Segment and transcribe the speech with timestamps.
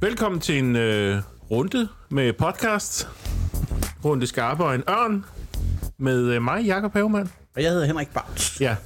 [0.00, 3.08] Velkommen til en øh, runde med podcast.
[4.04, 5.24] Runde skarpe og en ørn.
[5.98, 7.30] Med øh, mig, Jakob Havemann.
[7.56, 8.60] Og jeg hedder Henrik Bauts.
[8.60, 8.76] Ja.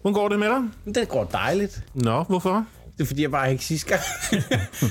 [0.00, 0.94] Hvordan går det med dig?
[0.94, 1.84] Det går dejligt.
[1.94, 2.66] Nå, hvorfor?
[2.98, 4.02] Det er fordi, jeg bare ikke sidste gang.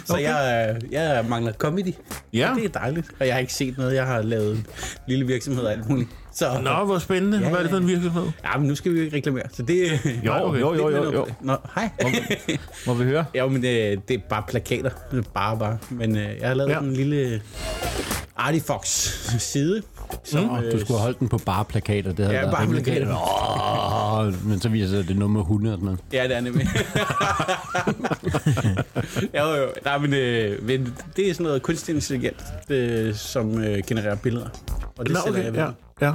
[0.06, 0.24] så okay.
[0.24, 1.94] jeg, øh, jeg mangler comedy.
[2.34, 2.54] Ja.
[2.56, 3.08] Det er dejligt.
[3.20, 3.96] Og jeg har ikke set noget.
[3.96, 4.66] Jeg har lavet en
[5.08, 6.10] lille virksomhed og alt muligt.
[6.38, 7.40] Så, Nå, hvor spændende.
[7.40, 8.24] Ja, Hvad er det for en virksomhed?
[8.44, 9.44] Ja, men nu skal vi jo ikke reklamere.
[9.54, 10.60] Så det, Jo, okay.
[10.60, 11.26] jo, jo, jo, jo.
[11.42, 11.90] Nå, hej.
[12.88, 13.26] Må vi høre?
[13.34, 14.90] ja, men det, det er bare plakater.
[15.12, 15.78] Er Bare, bare.
[15.90, 16.80] Men øh, jeg har lavet ja.
[16.80, 17.42] en lille
[18.36, 18.88] Artifox
[19.40, 19.82] side.
[20.24, 20.56] Som, Mm.
[20.56, 22.14] øh, Du skulle holde den på bare plakater.
[22.14, 23.18] Det havde Ja, bare plakater.
[24.28, 26.00] Åh, men så viser det, sig, at det er nummer 100 og sådan noget.
[26.14, 26.68] Ja, det er nemlig.
[29.38, 29.68] jo, jo.
[29.86, 34.48] Nej, men, øh, men det er sådan noget kunstig intelligent, øh, som øh, genererer billeder.
[34.98, 35.46] Og det Nå, sætter okay.
[35.46, 35.54] jeg
[36.02, 36.08] Ja.
[36.08, 36.14] ved.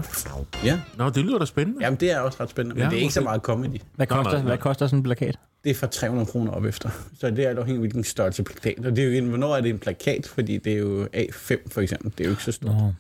[0.65, 0.65] ja.
[0.65, 0.81] ja.
[0.99, 1.85] Nå, det lyder da spændende.
[1.85, 3.81] Jamen, det er også ret spændende, men Ja, det er ikke så meget comedy.
[3.97, 4.43] Hvad koster, nej, nej.
[4.43, 5.39] hvad koster sådan en plakat?
[5.65, 6.89] Det er fra 300 kroner op efter.
[7.21, 8.87] Så det er alt afhængigt af, hvilken størrelse plakat.
[8.87, 10.27] Og det er jo, en- hvornår er det en plakat?
[10.35, 12.13] Fordi det er jo A5 for eksempel.
[12.19, 12.73] Det er jo ikke så stort.
[12.75, 12.93] Nå.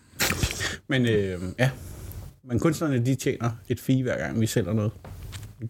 [0.88, 1.70] Men øh, ja,
[2.44, 4.92] men kunstnerne de tjener et fee hver gang, vi sælger noget.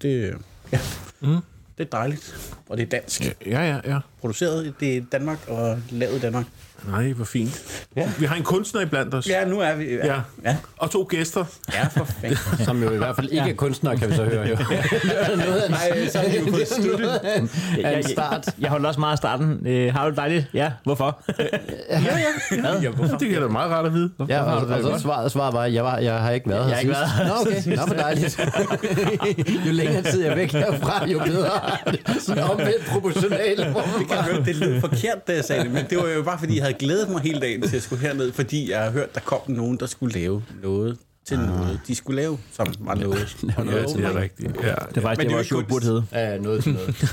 [0.02, 0.34] Det,
[0.72, 0.80] ja.
[1.20, 1.36] Mm.
[1.78, 3.22] det er dejligt, og det er dansk.
[3.46, 3.98] Ja, ja, ja.
[4.20, 6.46] Produceret er i Danmark og lavet i Danmark.
[6.88, 7.62] Nej, hvor fint.
[7.96, 8.08] Ja.
[8.18, 9.26] Vi har en kunstner i blandt os.
[9.28, 9.84] Ja, nu er vi.
[9.84, 10.20] Ja.
[10.44, 10.56] ja.
[10.78, 11.44] Og to gæster.
[11.74, 12.38] ja for fanden.
[12.66, 14.48] Som jo i hvert fald ikke er kunstnere, kan vi så høre.
[14.48, 14.56] Jo.
[15.36, 17.20] noget Nej, så er det jo på det noget
[17.84, 18.48] af en, start.
[18.60, 19.66] Jeg holder også meget af starten.
[19.66, 20.46] Øh, har du det dejligt?
[20.54, 21.22] Ja, hvorfor?
[22.82, 23.16] ja, hvorfor?
[23.16, 24.10] Det kan da meget rart at vide.
[24.28, 26.74] Ja, og, og så svaret, svaret var, jeg, var, jeg har ikke været Jeg har
[26.74, 27.18] her ikke sidst.
[27.18, 27.76] været Nå, okay.
[27.76, 28.40] Nå, for dejligt.
[29.66, 31.50] jo længere tid jeg er væk herfra, jo bedre.
[32.20, 33.66] Så omvendt proportionalt.
[33.70, 36.08] hvor Det kan jeg høre, det lød forkert, da jeg sagde det, men det var
[36.08, 38.82] jo bare, fordi jeg havde glædet mig hele dagen til at skulle herned, fordi jeg
[38.84, 40.96] har hørt, der kom nogen, der skulle lave noget
[41.28, 41.80] til noget.
[41.86, 43.36] De skulle lave, som var noget.
[43.56, 44.56] Og Ja, noget det er rigtigt.
[44.62, 44.68] Ja.
[44.68, 46.04] Det er faktisk Men det, hvor jo burde hedde.
[46.12, 47.04] Ja, noget til noget.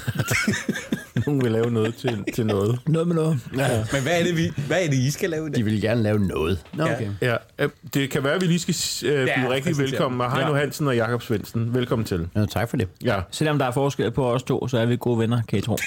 [1.26, 2.80] Nogen vil lave noget til, til noget.
[2.88, 3.40] Noget med noget.
[3.58, 3.86] Ja.
[3.94, 6.03] Men hvad er det, vi, hvad er det I skal lave i De vil gerne
[6.03, 6.66] lave noget.
[6.74, 6.96] Nå, Ja.
[6.96, 7.09] okay.
[7.22, 8.75] Ja, øh, det kan være, at vi lige skal
[9.09, 10.22] øh, byde Ja, rigtig velkommen.
[10.22, 10.59] Og Heino Ja.
[10.59, 11.74] Hansen og Jakob Svendsen.
[11.74, 12.28] Velkommen til.
[12.36, 12.88] Ja, tak for det.
[13.03, 13.19] Ja.
[13.31, 15.78] Selvom der er forskel på os to, så er vi gode venner, kan I tro.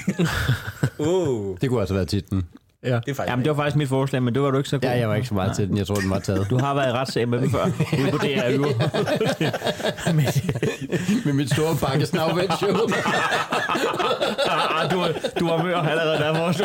[0.98, 2.42] Åh, Det kunne altså være titlen.
[2.84, 2.88] Ja.
[2.88, 4.78] det er faktisk Jamen, det var faktisk mit forslag, men det var du ikke så
[4.78, 4.88] god.
[4.88, 5.76] Ja, jeg var ikke så meget til den.
[5.78, 6.50] Jeg tror, den var taget.
[6.50, 7.64] Du har været i retssag med dem før.
[8.02, 8.74] Ude på DR Uge.
[11.24, 12.76] Med mit store bakke snavvænd show.
[14.48, 15.04] Ah, du,
[15.40, 16.64] du var mør allerede der, hvor du...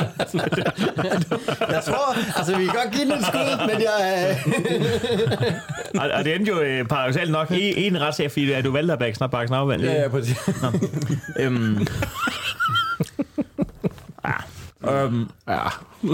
[1.74, 4.28] Jeg tror, altså vi kan godt give den et skud, men jeg...
[4.30, 5.54] Øh...
[6.02, 8.72] Og, og det endte jo øh, paradoxalt nok i, i en retssag, fordi at du
[8.72, 10.38] valgte at bakke snart Ja, ja, præcis.
[11.40, 11.88] Øhm.
[14.84, 15.26] Øhm.
[15.48, 15.60] ja.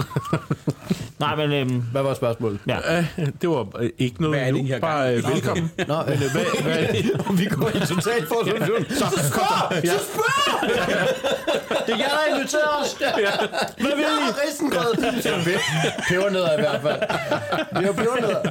[1.19, 2.59] Nej, men øhm, Hvad var spørgsmålet?
[2.68, 2.97] ja.
[3.00, 3.06] Øh,
[3.41, 4.79] det var øh, ikke noget Hvad er det, I nu.
[4.81, 5.72] Bare øh, velkommen.
[5.88, 8.85] Nå, øh, Men, øh, hvad, hvad, vi går i total forsøgning.
[8.90, 9.84] så, så spørg!
[9.84, 9.94] Ja.
[11.88, 12.94] Det er jer, der inviterer os.
[13.78, 14.31] Hvad vil I?
[14.47, 14.96] Risengrød.
[16.09, 17.00] Pebernødder i hvert fald.
[17.79, 18.41] Vi har pebernødder.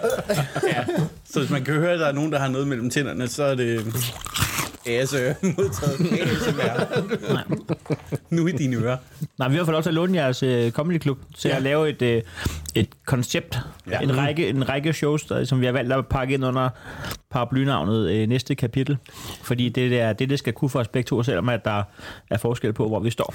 [0.67, 0.85] ja.
[1.33, 3.45] Så hvis man kan høre, at der er nogen, der har noget mellem tænderne, så
[3.45, 3.85] er det
[4.87, 6.13] ASMR modtaget.
[6.23, 7.01] ASMR.
[8.31, 8.97] Nu i dine ører.
[9.39, 11.57] Nej, vi har fået lov til at låne jeres øh, comedy club til Ja.
[11.57, 12.23] at lave et, øh,
[12.75, 13.59] et koncept.
[13.91, 14.01] Ja.
[14.01, 16.69] En, række, en række shows, der, som vi har valgt at pakke ind under
[17.31, 18.99] paraplynavnet øh, næste kapitel.
[19.43, 21.83] Fordi det er det, det skal kunne for os begge to, selvom at der
[22.31, 23.35] er forskel på, hvor vi står.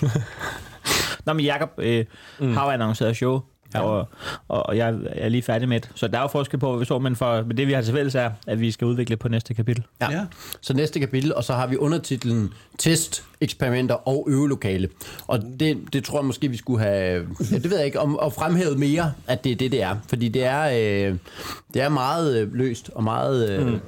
[1.26, 2.06] Nå, men Jacob øh,
[2.40, 2.54] mm.
[2.54, 3.42] har jo annonceret show,
[3.74, 3.82] ja.
[3.82, 4.08] og,
[4.48, 5.90] og jeg er lige færdig med det.
[5.96, 7.82] Så der er jo forskel på, hvor vi står, men, for, men det vi har
[7.82, 9.84] til fælles er, at vi skal udvikle på næste kapitel.
[10.02, 10.12] Ja.
[10.12, 10.26] Ja.
[10.62, 14.90] Så næste kapitel, og så har vi undertitlen Test, eksperimenter og øvelokale.
[15.28, 18.20] Og det, det tror jeg måske, vi skulle have, ja, det ved jeg ikke, om
[18.24, 19.96] at fremhæve mere, at det er det, det er.
[20.08, 21.18] Fordi det er, øh,
[21.74, 23.80] det er meget øh, løst og meget, øh, mm.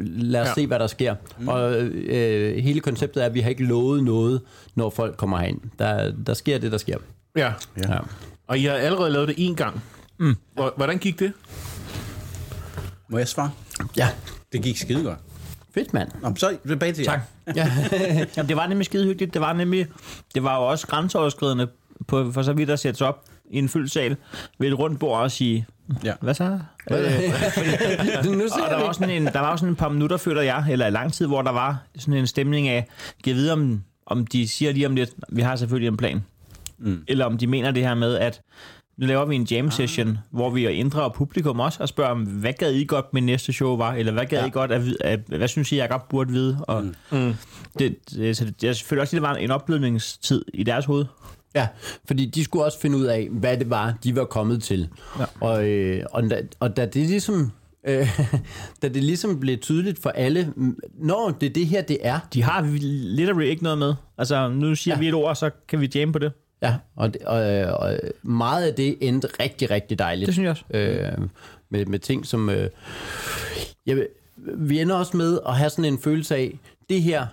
[0.00, 0.54] lad os ja.
[0.54, 1.14] se, hvad der sker.
[1.38, 1.48] Mm.
[1.48, 4.40] Og øh, hele konceptet er, at vi har ikke lovet noget,
[4.74, 5.60] når folk kommer herind.
[5.78, 6.98] Der, der sker det, der sker.
[7.36, 7.52] ja.
[7.78, 7.98] Ja.
[8.46, 9.82] Og I har allerede lavet det én gang.
[10.18, 10.36] Mm.
[10.76, 11.32] Hvordan gik det?
[13.08, 13.50] Må jeg svare?
[13.96, 14.08] ja.
[14.52, 15.18] Det gik skide godt.
[15.74, 16.10] Fedt, mand.
[16.22, 17.10] Nå, så tilbage til jer.
[17.10, 17.20] Tak.
[17.56, 17.72] Ja.
[18.36, 19.34] Jamen, det var nemlig skide hyggeligt.
[19.34, 19.86] Det var nemlig,
[20.34, 21.68] det var jo også grænseoverskridende
[22.06, 24.16] på, for så vidt at sætte sig op i en fyldt sal
[24.58, 25.66] ved et rundt bord og sige,
[26.04, 26.12] Ja.
[26.20, 26.44] hvad så?
[28.24, 30.42] nu Og der var, også sådan en, der var også sådan et par minutter, føler
[30.42, 32.88] jeg, eller lang tid, hvor der var sådan en stemning af,
[33.22, 36.24] giv videre om, om de siger lige om lidt, vi har selvfølgelig en plan.
[36.78, 37.04] Mm.
[37.08, 38.40] Eller om de mener det her med, at
[38.96, 40.16] nu laver vi en jam session, ah.
[40.30, 43.76] hvor vi inddrager publikum også og spørger, om, hvad gad I godt, min næste show
[43.76, 43.92] var?
[43.92, 44.46] Eller hvad gad ja.
[44.46, 46.64] I godt, at, at, hvad synes I, jeg godt burde vide?
[46.68, 47.34] Og mm.
[47.78, 51.04] det, det, så det, jeg føler også, at det var en opblødningstid i deres hoved.
[51.54, 51.68] Ja,
[52.06, 54.88] fordi de skulle også finde ud af, hvad det var, de var kommet til.
[55.18, 55.24] Ja.
[55.40, 57.52] Og, øh, og, da, og da det ligesom
[57.88, 58.20] øh,
[58.82, 62.20] da det ligesom blev tydeligt for alle, mm, når det er det her, det er.
[62.34, 62.62] De har
[63.16, 63.94] literally ikke noget med.
[64.18, 65.00] Altså, nu siger ja.
[65.00, 66.32] vi et ord, så kan vi jamme på det.
[66.64, 67.38] Ja, og, det, og,
[67.78, 70.26] og meget af det endte rigtig, rigtig dejligt.
[70.26, 70.64] Det synes jeg også.
[70.70, 71.28] Øh,
[71.70, 72.50] med, med ting, som...
[72.50, 72.70] Øh,
[73.86, 74.06] jeg,
[74.36, 76.58] vi ender også med at have sådan en følelse af,
[76.88, 77.26] det her,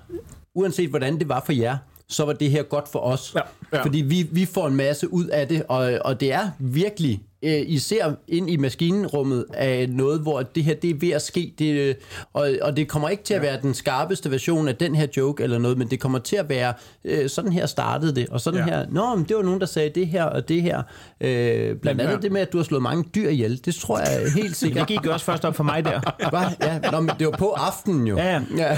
[0.55, 3.35] uanset hvordan det var for jer, så var det her godt for os.
[3.35, 3.41] Ja,
[3.73, 3.83] ja.
[3.83, 7.61] Fordi vi, vi får en masse ud af det, og, og det er virkelig, øh,
[7.67, 11.53] især ind i maskinrummet, af noget, hvor det her det er ved at ske.
[11.59, 11.95] Det, øh,
[12.33, 15.43] og, og det kommer ikke til at være den skarpeste version af den her joke
[15.43, 16.73] eller noget, men det kommer til at være,
[17.05, 18.65] øh, sådan her startede det, og sådan Ja.
[18.65, 20.81] her, nå, men det var nogen, der sagde det her og det her.
[21.21, 22.17] Øh, blandt andet ja.
[22.19, 24.87] det med, at du har slået mange dyr ihjel, det tror jeg helt Det sikkert.
[24.87, 25.99] gik jo også først op for mig der.
[26.29, 26.67] Hva?
[26.67, 28.17] Ja, nå, men det var på aftenen jo.
[28.17, 28.39] Ja, ja.
[28.57, 28.77] ja.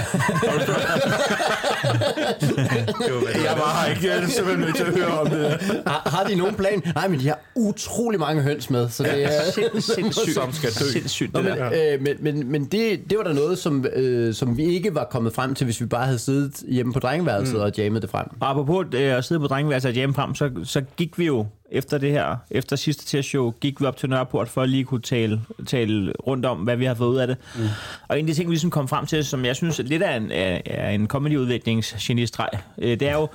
[3.44, 4.06] Jeg var her ikke.
[4.08, 5.60] Jeg er simpelthen nødt til at høre om det.
[5.86, 6.82] Har, har de nogen plan?
[6.94, 9.28] Nej, men de har utrolig mange høns med, så det er...
[9.52, 10.34] Sind, sindssygt.
[10.40, 10.84] Som skal dø.
[10.84, 11.94] Sindssygt, Nå, det men, der.
[11.94, 15.04] øh, men, men, men det, det var der noget, som, øh, som vi ikke var
[15.04, 17.60] kommet frem til, hvis vi bare havde siddet hjemme på drengeværelset mm.
[17.60, 18.26] og jammet det frem.
[18.40, 21.46] Og apropos øh, at sidde på drengeværelset og jamme frem, så, så gik vi jo
[21.74, 25.00] efter det her, efter sidste testshow, gik vi op til Nørreport for at lige kunne
[25.00, 27.36] tale, tale rundt om, hvad vi har fået ud af det.
[27.56, 27.62] Mm.
[28.08, 30.16] Og en af de ting, vi ligesom kom frem til, som jeg synes lidt er
[30.16, 32.48] en, er, er en comedy-udviklingsgenistreg,
[32.78, 33.28] øh, det er jo,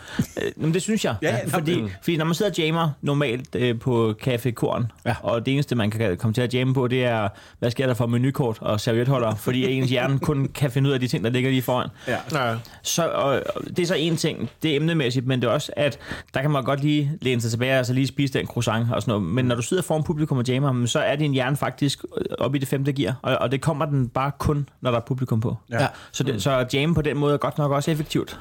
[0.58, 3.80] øh, det synes jeg, Ja, ja, fordi, fordi når man sidder og jammer normalt øh,
[3.80, 5.16] på Café Korn, ja.
[5.24, 7.94] og det eneste, man kan komme til at jamme på, det er, hvad sker der
[7.94, 11.30] for menukort og servietholder, fordi ens hjerne kun kan finde ud af de ting, der
[11.30, 11.90] ligger lige foran.
[12.08, 12.18] Ja.
[12.32, 12.56] Nej.
[12.84, 15.72] Så, og, og det er så en ting, det er emnemæssigt, men det er også,
[15.76, 16.00] at
[16.34, 19.02] der kan man godt lige læne sig tilbage og så lige spise den croissant og
[19.02, 19.24] sådan noget.
[19.24, 22.04] Men når du sidder foran publikum og jammer, så er din hjerne faktisk
[22.40, 25.04] oppe i det femte gear, og, og det kommer den bare kun, når der er
[25.04, 25.58] publikum på.
[25.72, 25.88] Ja.
[26.12, 28.40] Så, det, så jamme på den måde er godt nok også effektivt.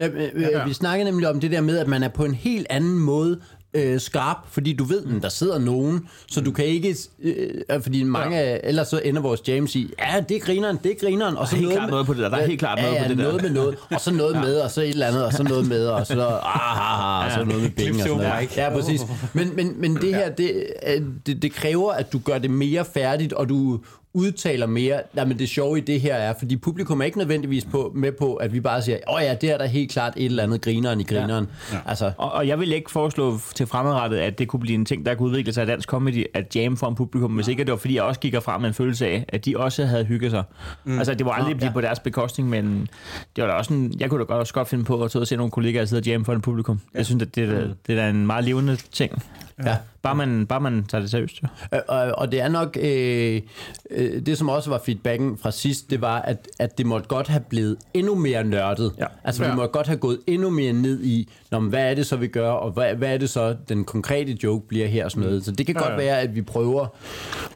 [0.00, 2.34] Ja, øh, øh, vi snakkede nemlig om det der med, at man er på en
[2.34, 3.40] helt anden måde
[3.76, 8.02] øh, skarp, fordi du ved, at der sidder nogen, så du kan ikke, øh, fordi
[8.02, 8.58] mange, ja.
[8.64, 11.56] ellers så ender vores jams i, ja, det er grineren, det er grineren, og så
[11.56, 12.28] noget klart noget på det der.
[12.28, 13.24] Der er helt klart ja, noget ja, på det der.
[13.24, 15.68] noget med noget, og så noget med, og så et eller andet, og så noget
[15.68, 18.56] med, og så, ah, ah, ah, og så noget med penge og sådan noget.
[18.56, 19.00] Ja, præcis.
[19.32, 22.84] Men, men, men det her, det, øh, det, det kræver, at du gør det mere
[22.84, 23.80] færdigt, og du
[24.16, 25.00] udtaler mere.
[25.14, 28.34] Men det sjove i det her er, fordi publikum er ikke nødvendigvis på, med på,
[28.34, 30.60] at vi bare siger, åh oh ja, det er der helt klart et eller andet
[30.60, 31.48] grineren i grineren.
[31.72, 31.78] Ja.
[31.86, 35.06] Altså, Og, og jeg vil ikke foreslå til fremadrettet, at det kunne blive en ting,
[35.06, 37.70] der kunne udvikle sig i dansk comedy, at jam for en publikum, hvis ikke det
[37.70, 40.30] var, fordi jeg også gik frem med en følelse af, at de også havde hygget
[40.30, 40.42] sig.
[40.84, 40.98] Mm.
[40.98, 42.88] Altså, det var aldrig blive på deres bekostning, men
[43.36, 45.22] det var da også en, jeg kunne da godt, også godt finde på at tage
[45.22, 46.80] og se nogle kollegaer sidde og jam for en publikum.
[46.94, 46.98] Ja.
[46.98, 49.22] Jeg synes, at det, er, da- det er en meget levende ting.
[49.64, 49.76] ja.
[50.06, 51.42] Bare man, bare man tager det seriøst.
[51.42, 51.48] Jo.
[51.74, 53.40] Øh, Og, og det er nok, øh,
[53.90, 57.28] øh, det som også var feedbacken fra sidst, det var, at, at det måtte godt
[57.28, 58.92] have blevet endnu mere nørdet.
[58.98, 59.04] Ja.
[59.24, 59.50] Altså Ja.
[59.50, 62.16] vi måtte godt have gået endnu mere ned i, Nå, men hvad er det så,
[62.16, 65.26] vi gør, og hvad, hvad er det så, den konkrete joke bliver her og sådan
[65.28, 65.44] noget.
[65.44, 65.96] Så det kan Ja, godt ja.
[65.96, 66.86] være, at vi prøver.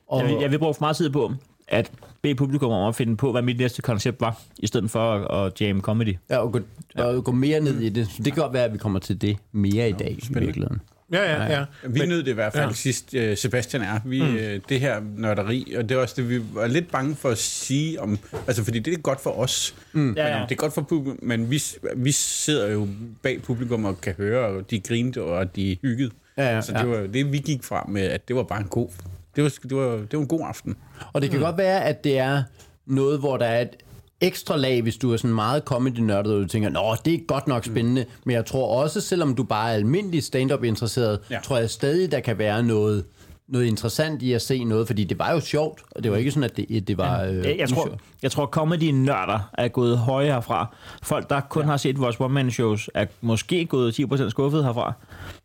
[0.09, 1.33] Og, Jeg, vil, jeg vil bruge for meget tid på
[1.69, 1.91] at
[2.23, 5.47] bede publikum om at finde på, hvad mit næste koncept var, i stedet for at,
[5.47, 6.17] at jam comedy.
[6.31, 6.61] ja, og, gå,
[6.99, 8.07] og gå mere ned i det.
[8.07, 10.81] Så det kan godt være, at vi kommer til det mere i dag i virkeligheden.
[11.13, 11.65] Ja, ja, ja.
[11.89, 12.69] Vi nød det i hvert fald Ja.
[12.69, 12.75] ja.
[12.75, 14.01] sidst, øh, Sebastian er.
[14.05, 14.63] Vi, mm.
[14.69, 18.01] Det her nørderi, og det er også det, vi var lidt bange for at sige
[18.01, 18.19] om...
[18.47, 19.75] Altså, fordi det er godt for os.
[19.93, 20.15] Mm.
[20.17, 20.45] Ja, ja.
[20.45, 21.63] Det er godt for publikum, men vi,
[21.97, 22.89] vi sidder jo
[23.23, 26.11] bag publikum og kan høre, og de grinte, og de hyggede.
[26.37, 26.79] Ja, ja, så ja.
[26.79, 28.89] det var det, vi gik frem med, at det var bare en god...
[29.37, 30.77] Det var, det var, det var en god aften.
[31.13, 31.45] Og det kan mm.
[31.45, 32.43] godt være, at det er
[32.87, 33.77] noget, hvor der er et
[34.21, 37.47] ekstra lag, hvis du er sådan meget comedy-nørdet, og du tænker, nå, det er godt
[37.49, 38.03] nok spændende.
[38.03, 38.11] Mm.
[38.25, 41.39] Men jeg tror også, selvom du bare er almindelig stand-up interesseret, ja.
[41.43, 43.05] Tror jeg stadig, der kan være noget,
[43.49, 46.31] noget interessant i at se noget, fordi det var jo sjovt, og det var ikke
[46.31, 47.25] sådan, at det, det var...
[47.25, 48.01] Øh, Jeg, jeg, tror, usjovt.
[48.23, 50.75] jeg tror, comedy-nørder er gået højere herfra.
[51.03, 51.69] Folk, der kun ja.
[51.69, 54.93] har set vores one-man-shows, er måske gået 10% skuffet herfra.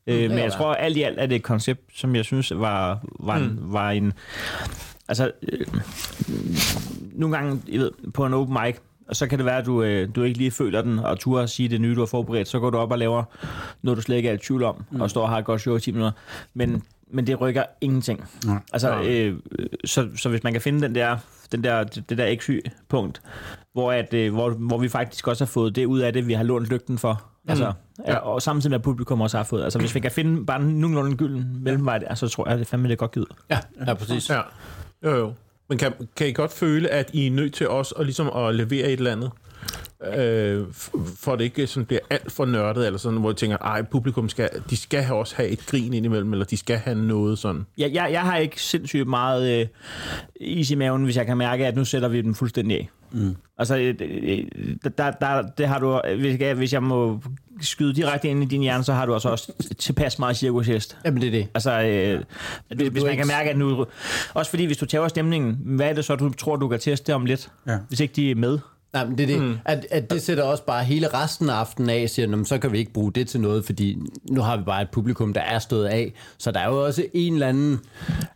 [0.08, 0.50] Øh, men jeg være.
[0.50, 3.92] tror, alt i alt er det et koncept, som jeg synes var, var, en, var
[3.92, 4.14] en...
[5.08, 5.68] Altså, øh,
[7.14, 8.76] nogle gange, I ved, på en open mic,
[9.08, 11.44] og så kan det være, at du, øh, du ikke lige føler den, og turde
[11.44, 12.48] at sige det nye, du har forberedt.
[12.48, 13.24] Så går du op og laver
[13.82, 15.02] noget, du slet ikke er i tvivl om, mm.
[15.02, 16.12] og står og har et godt show i 10 minutter.
[16.54, 18.26] Men, men det rykker ingenting.
[18.46, 18.60] Nej.
[18.74, 19.40] Altså, øh,
[19.86, 21.18] så, så hvis man kan finde den der,
[21.52, 23.22] den der, det der XY-punkt,
[23.74, 26.34] hvor, at, øh, hvor, hvor vi faktisk også har fået det ud af det, vi
[26.34, 27.24] har lånt lygten for.
[27.48, 27.74] Altså,
[28.08, 28.16] ja.
[28.16, 29.64] Og samtidig med, at publikum også har fået.
[29.64, 32.66] Altså, hvis vi kan finde bare nogenlunde en gylden mellemvej, der, så tror jeg, det
[32.66, 33.28] er fandme det godt givet.
[33.50, 34.30] Ja, ja, præcis.
[34.30, 34.42] Ja.
[35.06, 35.34] Jo, jo.
[35.68, 38.56] Men kan, kan I godt føle, at I er nødt til os at, ligesom at
[38.56, 39.32] levere et eller andet?
[40.18, 40.66] Øh,
[41.18, 43.82] for at det ikke sådan bliver alt for nørdet, eller sådan, hvor jeg tænker, ej,
[43.82, 47.40] publikum skal, de skal have også have et grin indimellem, eller de skal have noget
[47.40, 47.66] sådan.
[47.78, 49.68] Jeg, jeg, jeg har ikke sindssygt meget øh,
[50.36, 52.90] is i maven, hvis jeg kan mærke, at nu sætter vi dem fuldstændig af.
[53.12, 53.36] Mm.
[53.58, 54.46] Altså, øh, øh,
[54.98, 57.22] der, der, det har du, hvis jeg, hvis jeg må
[57.62, 60.98] skyde direkte ind i din hjerne, så har du altså også tilpas meget cirkushest.
[61.06, 61.48] Jamen, det er det.
[61.54, 62.24] Altså, øh,
[62.76, 63.86] hvis, hvis du man kan mærke, at nu...
[64.34, 67.16] Også fordi, hvis du tager stemningen, hvad er det så, du tror, du kan teste
[67.16, 67.52] om lidt?
[67.68, 67.78] Ja.
[67.88, 68.60] Hvis ikke de er med?
[68.96, 69.42] Nej, men det er det.
[69.42, 69.58] Mm.
[69.66, 72.58] At, at det sætter også bare hele resten af aftenen af, siger, "Nå, men så
[72.58, 73.98] kan vi ikke bruge det til noget, fordi
[74.32, 76.14] nu har vi bare et publikum, der er stået af.
[76.38, 77.80] Så der er jo også en eller anden...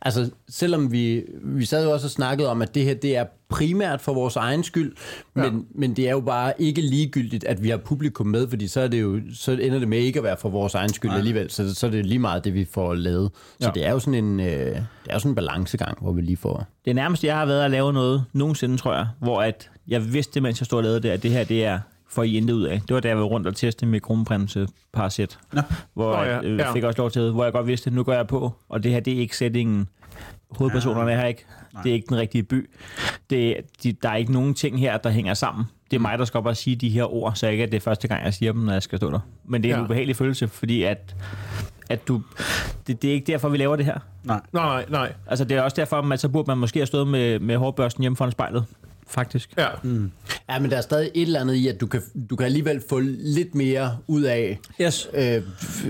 [0.02, 1.24] Altså, selvom vi...
[1.44, 4.36] Vi sad jo også og snakkede om, at det her, det er primært for vores
[4.36, 4.96] egen skyld,
[5.34, 5.52] men, ja.
[5.76, 8.88] men det er jo bare ikke ligegyldigt, at vi har publikum med, fordi så, er
[8.88, 11.18] det jo, så ender det med ikke at være for vores egen skyld Nej.
[11.18, 13.32] alligevel, så, så er det lige meget det, vi får lavet.
[13.60, 13.72] Så Ja.
[13.76, 16.38] det er jo sådan en, øh, det er jo sådan en balancegang, hvor vi lige
[16.38, 16.68] får...
[16.86, 20.14] Det er nærmest, jeg har været at lave noget nogensinde, tror jeg, hvor at jeg
[20.14, 21.80] vidste, mens jeg stod og lavede det, at det her, det er
[22.10, 22.82] for I intet ud af.
[22.88, 25.62] Det var da jeg var rundt og teste med kronprinse Parasit, Nå.
[25.94, 26.74] hvor Nå ja, jeg øh, ja.
[26.74, 29.00] fik også lov til, hvor jeg godt vidste, nu går jeg på, og det her,
[29.00, 29.88] det er ikke sætningen.
[30.58, 31.46] Hovedpersonerne er her ikke.
[31.84, 32.70] Det er ikke den rigtige by.
[33.30, 35.66] Det, de, der er ikke nogen ting her, der hænger sammen.
[35.92, 37.78] Det er mig, der skal op og sige de her ord, så ikke at det
[37.78, 39.20] er første gang, jeg siger dem, når jeg skal stå der.
[39.46, 39.86] Men det er en Ja.
[39.86, 41.16] ubehagelig følelse, fordi at,
[41.90, 42.22] at du,
[42.88, 44.00] det, det er ikke derfor, vi laver det her.
[44.24, 44.40] Nej.
[44.54, 45.14] Nej, nej, nej.
[45.28, 48.02] Altså, det er også derfor, at så burde man måske have stået med, med hårbørsten
[48.02, 48.66] hjemme foran spejlet.
[49.10, 49.54] Faktisk.
[49.58, 49.68] Ja.
[50.50, 52.84] Ja, men der er stadig et eller andet i, at du kan, du kan alligevel
[52.90, 55.08] få lidt mere ud af Yes.
[55.14, 55.42] øh,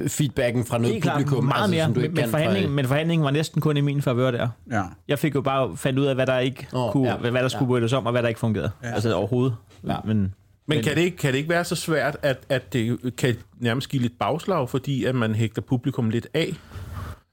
[0.08, 1.44] feedbacken fra noget klart, publikum.
[1.44, 1.84] meget altså, mere.
[1.86, 4.02] som du Men, ikke men, kan fra- forhandlingen, men forhandlingen var næsten kun i min
[4.02, 4.48] favør der.
[4.72, 4.84] Ja.
[5.08, 7.18] Jeg fik jo bare fandt ud af, hvad der ikke oh, kunne, ja.
[7.18, 7.98] hvad, hvad der skulle ja.
[7.98, 8.72] om, og hvad der ikke fungerede.
[8.84, 8.94] Ja.
[8.94, 9.56] Altså overhovedet.
[9.88, 9.96] Ja.
[10.06, 10.34] Men,
[10.68, 13.90] Men kan det, ikke, kan det ikke være så svært, at, at det kan nærmest
[13.90, 16.54] give lidt bagslag, fordi at man hægter publikum lidt af?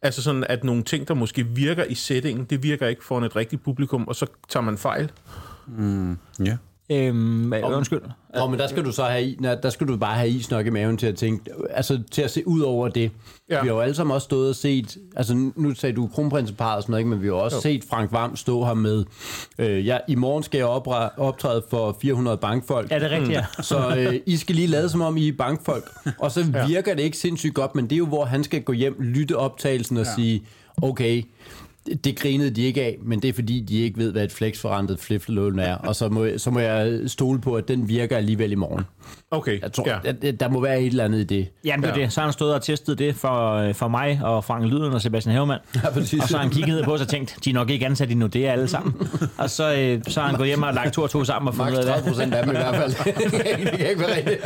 [0.02, 3.36] Altså sådan, at nogle ting, der måske virker i settingen, det virker ikke for et
[3.36, 5.10] rigtigt publikum, og så tager man fejl.
[6.44, 6.56] Ja.
[6.90, 8.00] øhm, undskyld.
[8.34, 10.66] Nå, men der skal du så have, i- der skal du bare have is nok
[10.66, 13.10] i maven til at tænke, altså til at se ud over det.
[13.50, 13.54] Ja.
[13.56, 13.62] Ja.
[13.62, 16.82] Vi har jo alle sammen også stået og set, altså nu sagde du kronprinseparet og
[16.82, 17.10] sådan noget, ikke?
[17.10, 17.60] men vi har også jo.
[17.60, 19.04] set Frank Vam stå her med,
[19.58, 22.92] øh, ja, i morgen skal jeg opre- optræde for 400 bankfolk.
[22.92, 23.46] Er det rigtigt, ja?
[23.62, 25.90] Så øh, I skal lige lade som om I er bankfolk.
[26.18, 28.72] Og så virker det ikke sindssygt godt, men det er jo, hvor han skal gå
[28.72, 30.14] hjem, lytte optagelsen og ja.
[30.14, 30.42] sige,
[30.82, 31.22] okay,
[32.04, 34.98] det grinede de ikke af, men det er fordi, de ikke ved, hvad et flexforrentet
[35.00, 35.74] fliflelån er.
[35.74, 38.84] Og så må, så må jeg stole på, at den virker alligevel i morgen.
[39.30, 39.98] Okay, Jeg tror, ja.
[40.28, 41.48] at, der må være et eller andet i det.
[41.64, 42.04] Jamen det er Ja.
[42.04, 42.12] det.
[42.12, 45.00] Så har han stået og testet det for, øh, for mig og Frank Lyden og
[45.02, 45.60] Sebastian Havemann.
[45.84, 46.22] Ja, præcis.
[46.22, 48.26] Og så har han kigget på os og tænkt, de er nok ikke ansat endnu,
[48.26, 48.94] det er alle sammen.
[49.38, 51.54] Og så, øh, så har han gået hjem og lagt to og to sammen og
[51.54, 52.12] fundet ud af 30 det.
[52.12, 52.94] procent af dem i hvert fald.
[53.70, 54.40] det kan ikke være rigtigt.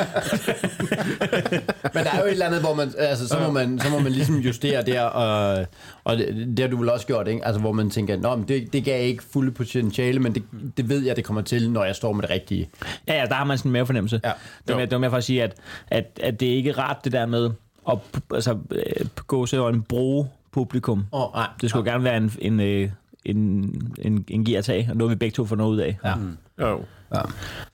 [1.95, 3.99] Men der er jo et eller andet, hvor man, altså, så, må man, så må
[3.99, 5.67] man ligesom justere der, og,
[6.05, 7.47] og det, det har du vel også gjort, ikke?
[7.47, 10.43] Altså, hvor man tænker, Nå, men det, det gav ikke fulde potentiale, men det,
[10.77, 12.71] det ved jeg, det kommer til, når jeg står med det rigtige.
[13.09, 14.21] Ja, ja, der har man sådan en mavefornemmelse.
[14.25, 14.33] Ja.
[14.69, 15.55] Det, var, det var mere for at sige, at,
[15.89, 17.51] at, at det er ikke rart det der med
[17.91, 17.99] at
[18.35, 21.07] altså, øh, gå så en bruge publikum.
[21.13, 21.49] Åh, oh, nej.
[21.61, 22.91] Det skulle gerne være en, en, øh,
[23.25, 23.39] en,
[23.99, 25.99] en, en gear tag, og noget vi begge to får noget ud af.
[26.05, 26.15] Ja.
[26.69, 26.81] Jo.
[27.15, 27.23] Ja.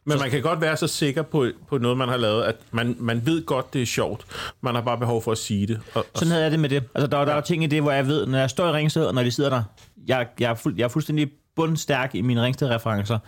[0.05, 2.97] Men man kan godt være så sikker på, på noget, man har lavet, at man,
[2.99, 4.27] man ved godt, det er sjovt.
[4.61, 5.81] Man har bare behov for at sige det.
[5.95, 6.83] Og, og, Sådan havde jeg det med det.
[6.95, 8.73] Altså, der, der er jo ting i det, hvor jeg ved, når jeg står i
[8.73, 9.63] Ringsted, og når de sidder der,
[10.07, 13.19] jeg, jeg, er, fuld, jeg er fuldstændig bundstærk i mine Ringsted-referencer.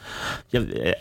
[0.52, 0.92] Jeg, øh,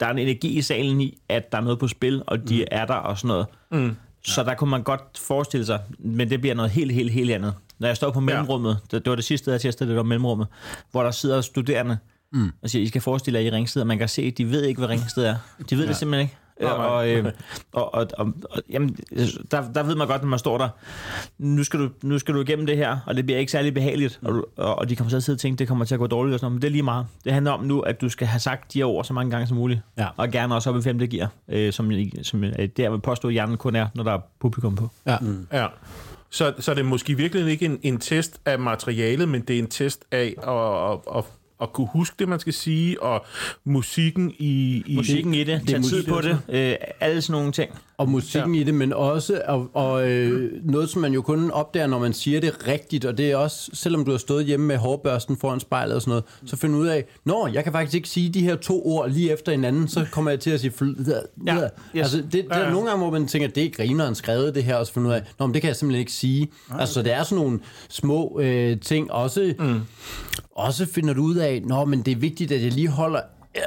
[0.00, 2.56] der er en energi i salen i, at der er noget på spil, og de
[2.56, 2.68] mm.
[2.70, 3.46] er der og sådan noget.
[3.70, 3.96] Mm.
[4.24, 7.54] Så der kunne man godt forestille sig, men det bliver noget helt, helt, helt andet.
[7.78, 10.46] Når jeg står på mellemrummet, det, det var det sidste, jeg testede, det var mellemrummet,
[10.90, 11.98] hvor der sidder studerende,
[12.34, 12.50] mm.
[12.62, 14.62] og siger, I skal forestille jer i Ringsted, og man kan se, at de ved
[14.64, 15.36] ikke, hvad Ringsted er.
[15.70, 15.88] De ved ja.
[15.88, 16.36] det simpelthen ikke.
[16.60, 16.86] Nej, nej.
[16.86, 17.32] Og, øh,
[17.72, 18.96] og, og, og, og jamen,
[19.50, 20.68] der, der ved man godt, når man står der,
[21.38, 24.18] nu skal, du, nu skal du igennem det her, og det bliver ikke særlig behageligt,
[24.22, 25.98] og, du- og, og de kommer til at sidde og tænke, det kommer til at
[25.98, 27.06] gå dårligt og sådan noget, men det er lige meget.
[27.24, 29.46] Det handler om nu, at du skal have sagt de her ord så mange gange
[29.46, 30.06] som muligt, Ja.
[30.16, 33.32] og gerne også op i femte gear, øh, som, som øh, der vil påstå, at
[33.34, 34.88] hjernen kun er, når der er publikum på.
[35.06, 35.16] Ja.
[35.52, 35.66] ja.
[36.30, 39.58] Så, så det er måske virkelig ikke en, en test af materialet, men det er
[39.58, 41.24] en test af at, at, at,
[41.64, 43.24] at kunne huske det, man skal sige, og
[43.64, 44.82] musikken i...
[44.86, 47.70] i Musikken i det, det tage tid på det, øh, alle sådan nogle ting.
[47.98, 48.60] Og musikken ja.
[48.60, 52.12] i det, men også og, og, øh, noget, som man jo kun opdager, når man
[52.12, 55.60] siger det rigtigt, og det er også, selvom du har stået hjemme med hårbørsten foran
[55.60, 58.30] spejlet og sådan noget, så finder du ud af, nå, jeg kan faktisk ikke sige
[58.30, 60.72] de her to ord lige efter hinanden, så kommer jeg til at sige...
[61.46, 61.70] Ja, yes.
[61.94, 64.76] Altså, det, det er nogle gange, hvor man tænker, det er grineren skrevet det her,
[64.76, 66.50] og så finder ud af, nå, men det kan jeg simpelthen ikke sige.
[66.78, 69.80] Altså, det er sådan nogle små øh, ting, også, mm.
[70.56, 73.20] Også finder du ud af, nå, men det er vigtigt, at jeg lige holder...
[73.56, 73.62] Øh,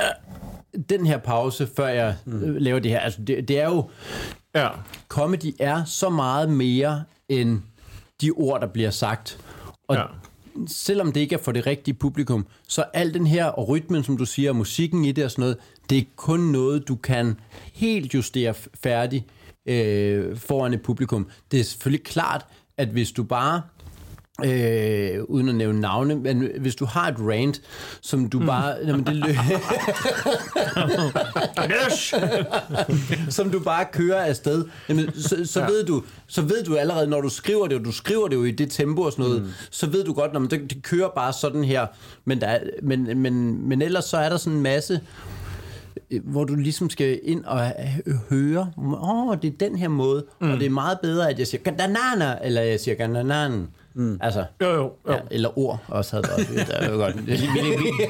[0.90, 3.00] den her pause, før jeg øh, laver det her.
[3.00, 3.90] Altså, det, det er jo
[4.58, 4.70] Ja,
[5.08, 7.62] comedy er så meget mere end
[8.22, 9.40] de ord, der bliver sagt.
[9.88, 10.02] Og ja.
[10.02, 10.08] ja.
[10.68, 14.18] selvom det ikke er for det rigtige publikum, så al den her og rytmen, som
[14.18, 15.58] du siger, og musikken i det og sådan noget,
[15.90, 17.40] det er kun noget, du kan
[17.74, 18.54] helt justere
[18.84, 19.26] færdig
[19.66, 21.30] øh, foran et publikum.
[21.52, 22.46] Det er selvfølgelig klart,
[22.78, 23.62] at hvis du bare
[24.46, 27.62] Øh, uden at nævne navne, men hvis du har et rant,
[28.02, 28.76] som du bare...
[28.82, 28.88] Mm.
[28.88, 29.38] Jamen, det lø-
[33.38, 35.66] som du bare kører afsted, jamen, så, så, ja.
[35.66, 38.44] ved du, så ved du allerede, når du skriver det, og du skriver det jo
[38.44, 39.50] i det tempo og sådan noget, mm.
[39.72, 41.88] så ved du godt, at det, det kører bare sådan her.
[42.26, 45.02] Men, der er, men, men, men ellers så er der sådan en masse
[46.24, 47.74] hvor du ligesom skal ind og
[48.30, 50.52] høre, åh, oh, det er den her måde, mm.
[50.52, 53.68] og det er meget bedre, at jeg siger gananana, eller jeg siger gananan.
[53.98, 54.20] Mm.
[54.22, 55.14] Altså, Jo, jo, jo.
[55.14, 56.68] ja, eller ord også havde været.
[56.68, 57.16] Det er jo godt.
[57.28, 57.38] Vi, vi,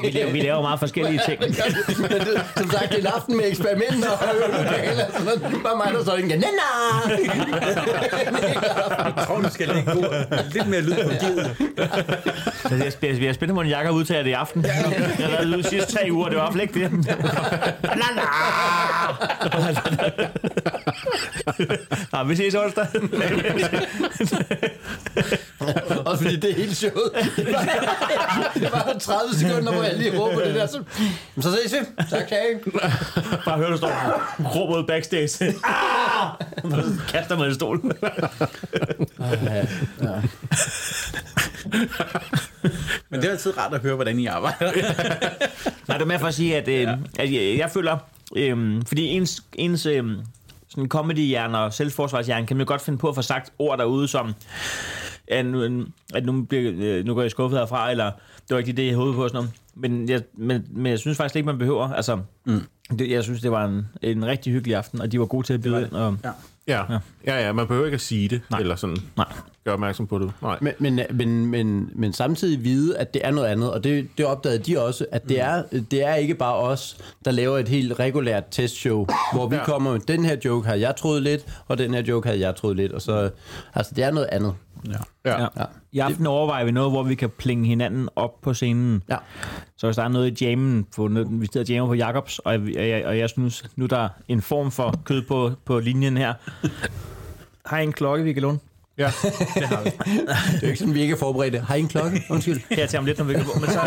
[0.02, 1.42] vi, laver, vi laver meget forskellige ting.
[2.56, 5.04] Som sagt, det er en aften med eksperimenter og øvelokaler.
[5.18, 6.66] Så bare mig, der står en ganana.
[9.16, 10.44] Jeg tror, du skal lægge ord.
[10.52, 11.56] Lidt mere lyd på givet.
[13.20, 14.64] Jeg, er spændt på, hvordan Jakob udtager det i aften.
[14.64, 17.16] Jeg har været ude de sidste tre uger, det var i hvert fald ikke det.
[18.02, 18.22] La, la.
[22.12, 22.86] Nå, vi ses onsdag.
[26.06, 26.94] Også fordi det er helt sjovt.
[27.36, 27.64] Det var,
[28.54, 30.66] det var 30 sekunder, hvor jeg lige råber det der.
[30.66, 30.82] Så,
[31.34, 31.78] "Men så ses vi.
[32.10, 32.60] Tak, Kage.
[33.44, 33.88] Bare hør, du står
[34.38, 35.54] og råber ud backstage.
[35.64, 36.30] Ah!
[37.08, 37.92] Kaster mig i stolen.
[43.10, 44.72] Men det er altid rart at høre, hvordan I arbejder.
[45.88, 46.88] Nej, det er med for at sige, at, øh,
[47.18, 47.96] at jeg, jeg føler,
[48.36, 50.04] øh, fordi ens, ens øh,
[50.68, 54.34] sådan comedy-hjerne og selvforsvarshjerne kan man godt finde på at få sagt ord derude, som
[55.28, 55.84] at nu,
[56.14, 58.04] at nu, bliver, øh, nu går jeg skuffet herfra, eller
[58.48, 59.28] det var ikke det, jeg havde på.
[59.28, 59.50] Sådan noget.
[59.74, 61.92] Men, jeg, men, men jeg synes faktisk ikke, man behøver.
[61.92, 62.60] Altså, mm.
[62.98, 65.54] det, jeg synes, det var en, en rigtig hyggelig aften, og de var gode til
[65.54, 65.92] at byde ind.
[65.92, 66.30] Og, Ja.
[66.68, 66.82] Ja.
[67.26, 68.60] ja, ja, man behøver ikke at sige det, Nej.
[68.60, 69.26] eller sådan Nej.
[69.64, 70.32] gøre opmærksom på det.
[70.42, 70.58] Nej.
[70.60, 74.26] Men, men, men, men, men samtidig vide, at det er noget andet, og det, det
[74.26, 77.98] opdagede de også, at det er, det er ikke bare os, der laver et helt
[78.00, 79.64] regulært testshow, hvor vi Ja.
[79.64, 82.56] kommer med, den her joke har jeg troet lidt, og den her joke havde jeg
[82.56, 83.30] troet lidt, og så,
[83.74, 84.54] altså det er noget andet.
[84.86, 85.30] Ja.
[85.30, 85.40] Ja.
[85.40, 85.48] Ja.
[85.56, 85.64] Ja.
[85.92, 89.02] I aften overvejer vi noget, hvor vi kan plinge hinanden op på scenen.
[89.08, 89.16] Ja.
[89.76, 92.38] Så hvis der er noget i jammen, på, noget, vi sidder og jammer på Jacobs,
[92.38, 95.52] og jeg, og, jeg, og jeg synes, nu er der en form for kød på,
[95.64, 96.34] på linjen her.
[97.66, 98.58] Har I en klokke, vi kan låne?
[98.98, 99.10] Ja.
[99.22, 101.58] Det er jo ikke sådan, vi ikke er forberedte.
[101.58, 102.22] Har I en klokke?
[102.30, 102.60] Undskyld.
[102.70, 103.60] Her til om lidt, når vi kan på.
[103.60, 103.80] Men så,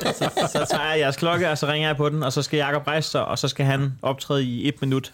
[0.00, 2.42] så, så, så tager jeg jeres klokke, og så ringer jeg på den, og så
[2.42, 5.12] skal Jacob rejse sig, og så skal han optræde i et minut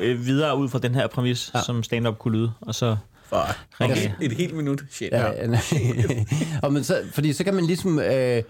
[0.00, 1.62] øh, videre ud fra den her præmis, ja.
[1.62, 2.52] som stand-up kunne lyde.
[2.60, 2.96] Og så
[3.28, 3.46] For
[3.80, 4.84] ringer et, helt minut.
[4.90, 5.08] Shit.
[5.12, 5.30] Ja.
[6.62, 7.98] og men så, fordi så kan man ligesom...
[7.98, 8.42] Øh,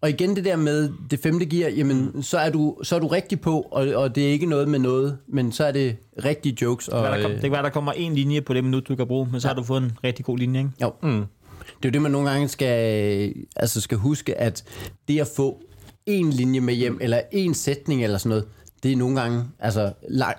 [0.00, 3.06] og igen det der med det femte gear, jamen, så er du, så er du
[3.06, 6.56] rigtig på, og, og det er ikke noget med noget, men så er det rigtige
[6.62, 6.88] jokes.
[6.88, 8.88] Og, Hvad der kom, øh, det kan være, der kommer en linje på det minut,
[8.88, 10.70] du kan bruge, men så har du fået en rigtig god linje, ikke?
[10.82, 10.92] Jo.
[11.02, 11.10] Mm.
[11.10, 14.64] Det er jo det, man nogle gange skal, altså skal huske, at
[15.08, 15.62] det at få
[16.06, 18.44] en linje med hjem, eller en sætning eller sådan noget,
[18.82, 19.92] det er nogle gange altså,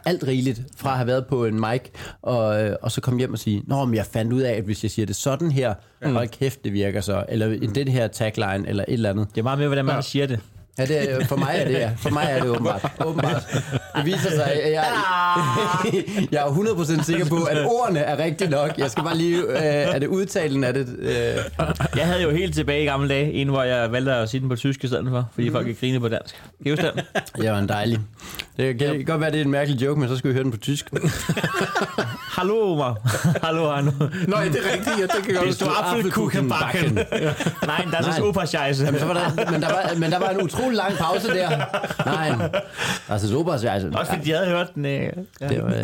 [0.06, 1.82] alt rigeligt fra at have været på en mic,
[2.22, 4.64] og, øh, og så komme hjem og sige, Nå, men jeg fandt ud af, at
[4.64, 6.14] hvis jeg siger det sådan her, mm.
[6.14, 7.74] hold kæft, det virker så, eller mm.
[7.74, 9.28] den her tagline, eller et eller andet.
[9.30, 10.40] Det er meget mere, hvordan man siger det.
[10.80, 11.92] Ja, det er, for mig er det, ja.
[11.98, 12.92] For mig er det åbenbart.
[13.06, 13.44] åbenbart.
[13.96, 14.86] Det viser sig, at jeg,
[16.32, 16.46] jeg er
[17.00, 18.78] 100% sikker på, at ordene er rigtige nok.
[18.78, 19.38] Jeg skal bare lige...
[19.38, 19.56] Øh,
[19.96, 20.88] er det udtalen af det?
[21.00, 21.16] Øh,
[21.96, 24.50] Jeg havde jo helt tilbage i gamle dage, en hvor jeg valgte at sige den
[24.50, 25.56] på tysk i stedet for, fordi mm.
[25.56, 26.36] folk ikke grine på dansk.
[26.36, 27.44] Kan I huske den?
[27.44, 28.00] jeg var en dejlig.
[28.58, 30.52] Det kan godt være, det er en mærkelig joke, men så skal vi høre den
[30.52, 30.90] på tysk.
[32.40, 32.96] Hallo, Omar.
[33.46, 33.92] Hallo, Arno.
[34.28, 35.00] Nej, det er rigtigt.
[35.00, 35.82] Ja, det kan godt Bist du forstå.
[35.84, 36.94] Apfelkuchenbacken?
[36.94, 38.30] Nein, das ist Nein.
[38.30, 38.86] Operscheiße.
[38.86, 41.50] Jamen, så var der, men, der var, men der var en utrolig lang pause der.
[42.06, 42.50] Nej,
[43.10, 43.52] altså super.
[43.54, 44.86] Altså, Også fordi de havde hørt den.
[44.86, 44.92] Øh,
[45.42, 45.48] ja.
[45.48, 45.84] det var, ja.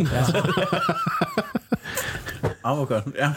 [2.65, 3.04] Åh, hvor godt.
[3.20, 3.32] Ja.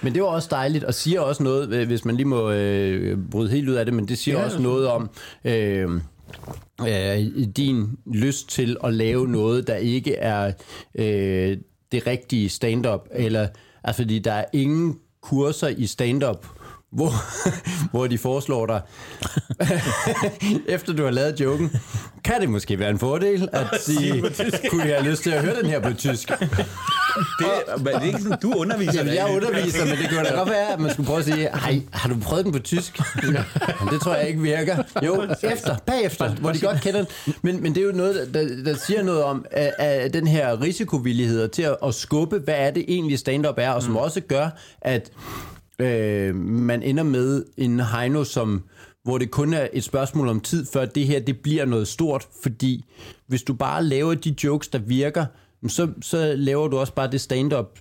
[0.00, 3.18] Men det var også dejligt, og siger også noget, øh, hvis man lige må øh,
[3.30, 5.10] bryde helt ud af det, men det siger ja, også noget om
[5.44, 6.00] øh,
[6.88, 10.52] øh, din lyst til at lave noget, der ikke er
[10.94, 11.56] øh,
[11.92, 13.48] det rigtige stand-up, eller
[13.84, 16.46] altså fordi der er ingen kurser i stand-up,
[16.90, 17.12] hvor,
[17.92, 18.80] hvor de foreslår dig,
[20.76, 21.70] efter du har lavet joken,
[22.24, 24.22] kan det måske være en fordel at sige,
[24.70, 26.28] kunne jeg have lyst til at høre den her på tysk?
[26.28, 27.48] Det,
[27.78, 28.92] men det er ikke sådan, du underviser.
[28.94, 31.36] Jamen, jeg underviser, men det kunne da godt være, at man skulle prøve at sige,
[31.36, 33.00] Hej, har du prøvet den på tysk?
[33.80, 34.82] Men det tror jeg ikke virker.
[35.06, 37.34] Jo, efter, bagefter, hvor de godt kender den.
[37.42, 40.62] Men, men det er jo noget, der, der siger noget om at, at den her
[40.62, 44.48] risikovillighed til at, at skubbe, hvad er det egentlig stand-up er, og som også gør,
[44.80, 45.10] at
[45.80, 48.62] øh, man ender med en Heino, som
[49.02, 52.28] hvor det kun er et spørgsmål om tid, før det her det bliver noget stort,
[52.42, 52.84] fordi
[53.26, 55.26] hvis du bare laver de jokes, der virker,
[55.68, 57.78] så, så laver du også bare det stand-up,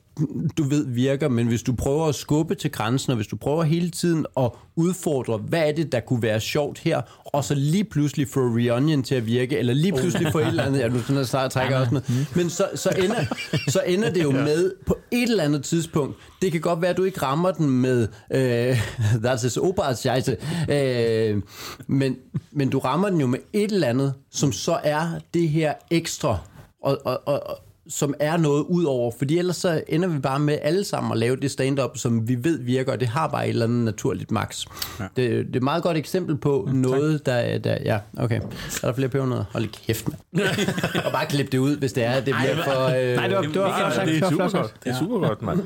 [0.57, 3.63] du ved virker, men hvis du prøver at skubbe til grænsen, og hvis du prøver
[3.63, 7.83] hele tiden at udfordre, hvad er det, der kunne være sjovt her, og så lige
[7.83, 10.99] pludselig få reunion til at virke, eller lige pludselig få et eller andet, ja, du
[10.99, 13.25] sådan snart trækker også noget, men så, så, ender,
[13.67, 16.97] så ender det jo med, på, et eller andet tidspunkt, det kan godt være, at
[16.97, 18.81] du ikke rammer den med, øh,
[19.25, 20.37] that's is Oberscheisse,
[20.69, 21.41] øh,
[21.87, 22.15] men,
[22.51, 26.37] men du rammer den jo med et eller andet, som så er det her ekstra,
[26.83, 27.59] og, og, og
[27.89, 31.17] som er noget ud over, fordi ellers så ender vi bare med alle sammen at
[31.17, 34.32] lave det stand-up, som vi ved virker, og det har bare et eller andet naturligt
[34.32, 34.65] max.
[34.99, 35.04] Ja.
[35.04, 37.78] Det, det er et meget godt eksempel på mm, noget, der, der...
[37.86, 38.41] Ja, okay.
[38.84, 39.45] Er der flere pebernødder?
[39.52, 40.47] Hold lige kæft, mand.
[41.06, 42.86] og bare klip det ud, hvis det er, det bliver for...
[42.86, 44.06] Øh, Nej, det var, det var flot sagt.
[44.08, 44.71] Det er Det var.
[44.84, 45.58] Det er super godt, mand.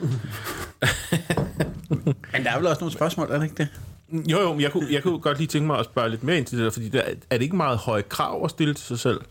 [2.33, 3.67] Men der er vel også nogle spørgsmål, er det ikke det?
[4.13, 6.37] Jo, jo, men jeg kunne, jeg kunne godt lige tænke mig at spørge lidt mere
[6.37, 8.85] ind til det der, fordi der, er det ikke meget høje krav at stille til
[8.85, 9.21] sig selv?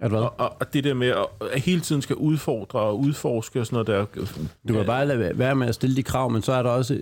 [0.00, 0.20] at hvad?
[0.20, 3.66] Og, og, og det der med at, at hele tiden skal udfordre og udforske og
[3.66, 4.24] sådan noget der.
[4.68, 6.94] Du kan bare lade være med at stille de krav, men så er der også...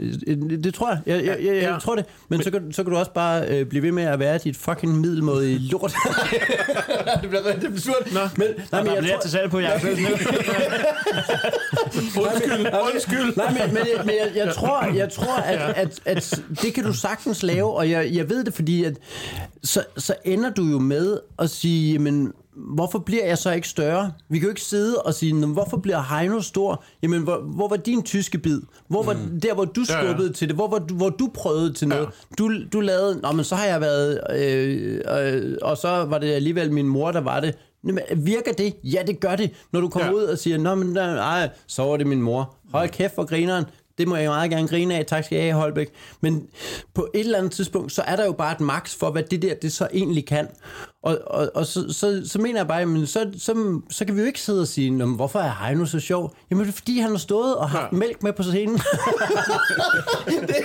[0.64, 1.00] Det, tror jeg.
[1.06, 1.78] Jeg, jeg, jeg, jeg Ja.
[1.78, 2.04] tror det.
[2.28, 4.56] Men, så, kan, så kan du også bare øh, blive ved med at være dit
[4.56, 5.92] fucking middelmådige lort.
[7.20, 8.12] det bliver rigtig absurd.
[8.12, 8.20] Nå.
[8.36, 9.88] Men, nej, men jeg bliver tror, til salg på Jacob.
[12.16, 13.36] Undskyld, undskyld.
[13.36, 16.84] Nej, men, men, jeg- men jeg, jeg tror, jeg tror at, at, at det kan
[16.84, 18.96] du sagtens lave, og jeg, jeg ved det, fordi at,
[19.64, 24.12] så, så ender du jo med at sige, jamen, hvorfor bliver jeg så ikke større?
[24.28, 26.84] Vi kan jo ikke sidde og sige, "Nå, men hvorfor bliver Heino stor?
[27.02, 28.60] Jamen, hvor, hvor var din tyske bid?
[28.88, 29.40] Hvor var mm.
[29.40, 30.04] der, hvor du Ja, ja.
[30.04, 30.56] skubbede til det?
[30.56, 32.08] Hvor, var hvor du prøvede til noget?
[32.38, 35.00] Du, du lavede, nå, men så har jeg været, øh,
[35.34, 37.54] øh, og så var det alligevel min mor, der var det.
[37.86, 38.74] Jamen, virker det?
[38.84, 39.50] Ja, det gør det.
[39.72, 40.14] Når du kommer Ja.
[40.14, 42.54] ud og siger, nå, men nej, så var det min mor.
[42.72, 43.64] Hold kæft for grineren.
[43.98, 45.06] Det må jeg meget gerne grine af.
[45.06, 45.88] Tak skal jeg have, Holbæk.
[46.20, 46.42] Men
[46.94, 49.42] på et eller andet tidspunkt, så er der jo bare et max for, hvad det
[49.42, 50.48] der det så egentlig kan.
[51.02, 54.20] Og, og, og så, så, så mener jeg bare, men så, så, så kan vi
[54.20, 56.34] jo ikke sidde og sige, "Nå, men hvorfor er Heino så sjov?
[56.50, 57.96] Jamen det er fordi, han har stået og haft Ja.
[57.96, 58.76] mælk med på scenen.
[60.26, 60.56] det,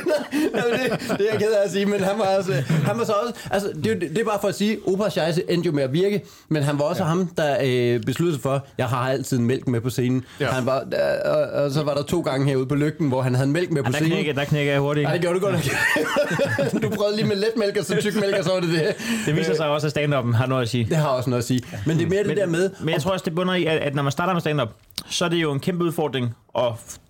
[0.53, 3.05] er, det, det er jeg ked af at sige, men han var, også, han var
[3.05, 3.33] så også...
[3.51, 5.93] Altså, det, er det er bare for at sige, Opera Scheisse endte jo med at
[5.93, 7.09] virke, men han var også ja.
[7.09, 10.25] ham, der øh, besluttede sig for, jeg har altid mælk med på scenen.
[10.39, 10.47] Ja.
[10.47, 13.35] Han var, øh, og, og, så var der to gange herude på lygten, hvor han
[13.35, 14.11] havde mælk med på Der scenen.
[14.11, 15.03] knækker, der knækker jeg hurtigt.
[15.03, 16.81] Nej, det gjorde du godt nok.
[16.83, 18.95] du prøvede lige med letmælk og så tykmælk, og så var det det.
[19.25, 20.85] Det viser sig også, at stand-up'en har noget at sige.
[20.89, 21.61] Det har også noget at sige.
[21.85, 22.69] Men det er mere det der med...
[22.79, 24.69] Men jeg tror også, det bunder i, at, at når man starter med stand-up,
[25.09, 26.63] så er det jo en kæmpe udfordring at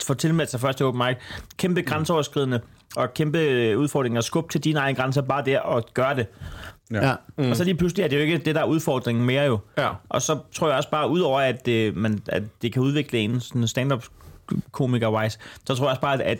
[0.04, 1.18] få tilmeldt sig først til open mic.
[1.58, 2.60] Kæmpe grænseoverskridende
[2.96, 3.40] og kæmpe
[3.78, 6.28] udfordring at skubbe til dine egne grænser bare der og gøre det.
[6.92, 7.14] Ja.
[7.38, 7.50] Mm.
[7.50, 9.60] Og så lige pludselig er det jo ikke det, der er udfordringen mere jo.
[9.78, 9.90] Ja.
[10.10, 13.40] Og så tror jeg også bare, udover at, øh, man, at det kan udvikle en
[13.40, 14.06] sådan stand-up
[14.72, 16.40] komiker-wise, så tror jeg også bare, at,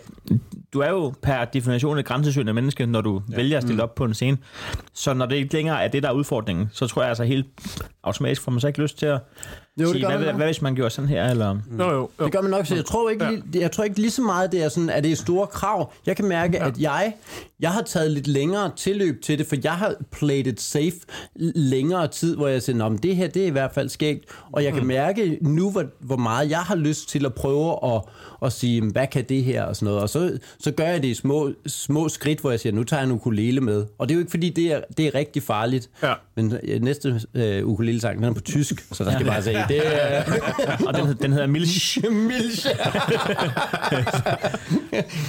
[0.74, 3.36] du er jo per definition et grænsesøgende menneske, når du ja.
[3.36, 4.38] vælger at stille op på en scene.
[4.92, 7.46] Så når det ikke længere er det, der er udfordringen, så tror jeg altså helt
[8.02, 9.20] automatisk får man så ikke lyst til at
[9.76, 11.30] Jo, sige, hvad, man hvad, hvad, hvis man gjorde sådan her?
[11.30, 11.58] Eller?
[11.78, 12.24] Jo, jo, jo.
[12.24, 13.60] Det gør man nok, så jeg tror ikke, ja.
[13.60, 15.92] jeg tror ikke lige så meget, det er sådan, at det er store krav.
[16.06, 16.66] Jeg kan mærke, ja.
[16.66, 17.14] at jeg,
[17.60, 20.96] jeg har taget lidt længere tilløb til det, for jeg har played it safe
[21.54, 24.24] længere tid, hvor jeg siger, men det her, det er i hvert fald skægt.
[24.52, 28.02] Og jeg kan mærke nu, hvor, hvor meget jeg har lyst til at prøve at,
[28.42, 30.02] at sige, hvad kan det her og sådan noget.
[30.02, 33.00] Og så, så gør jeg det i små, små skridt, hvor jeg siger, nu tager
[33.00, 33.84] jeg en ukulele med.
[33.98, 35.90] Og det er jo ikke, fordi det er, det er rigtig farligt.
[36.02, 36.12] Ja.
[36.36, 39.64] Men øh, næste øh, ukulele-sang, den er på tysk, så der skal jeg bare sige,
[39.68, 40.22] det er...
[40.86, 41.98] Og den, den hedder Milch.
[42.28, 42.66] Milch.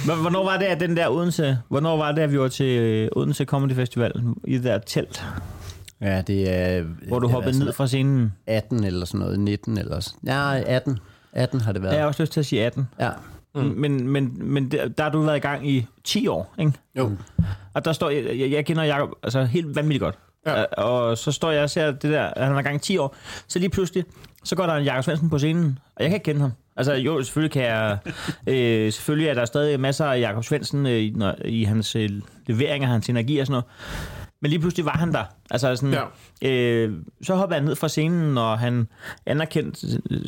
[0.04, 1.58] Hvor- Hvornår var det, at den der Odense...
[1.68, 4.12] Hvornår var det, at vi var til øh, Odense Comedy Festival
[4.44, 5.24] i det der telt,
[6.00, 6.84] Ja, det er...
[7.08, 8.32] hvor du hoppede sådan ned fra scenen?
[8.46, 10.18] 18 eller sådan noget, 19 eller sådan.
[10.26, 10.98] Ja, 18.
[11.32, 11.92] 18 har det været.
[11.92, 12.88] Jeg har også lyst til at sige 18.
[13.00, 13.10] Ja.
[13.56, 13.62] Mm.
[13.62, 16.72] Men, men, men der, der har du været i gang i 10 år, ikke?
[16.98, 17.10] Jo.
[17.74, 20.18] Og der står, jeg, jeg, jeg kender Jacob altså helt vanvittigt godt.
[20.46, 20.64] Ja.
[20.64, 23.16] Og så står jeg og ser det der, at han har gang i 10 år.
[23.48, 24.04] Så lige pludselig,
[24.44, 26.52] så går der en Jacob Svendsen på scenen, og jeg kan ikke kende ham.
[26.76, 27.98] Altså jo, selvfølgelig kan jeg...
[28.46, 32.10] Øh, selvfølgelig er der stadig masser af Jacob Svendsen øh, i, når, i hans øh,
[32.46, 33.64] leveringer, hans energi og sådan noget.
[34.42, 35.24] Men lige pludselig var han der.
[35.50, 35.96] Altså sådan,
[36.42, 36.50] ja.
[36.50, 38.88] øh, så hoppede han ned fra scenen, og han
[39.26, 40.20] anerkendte øh,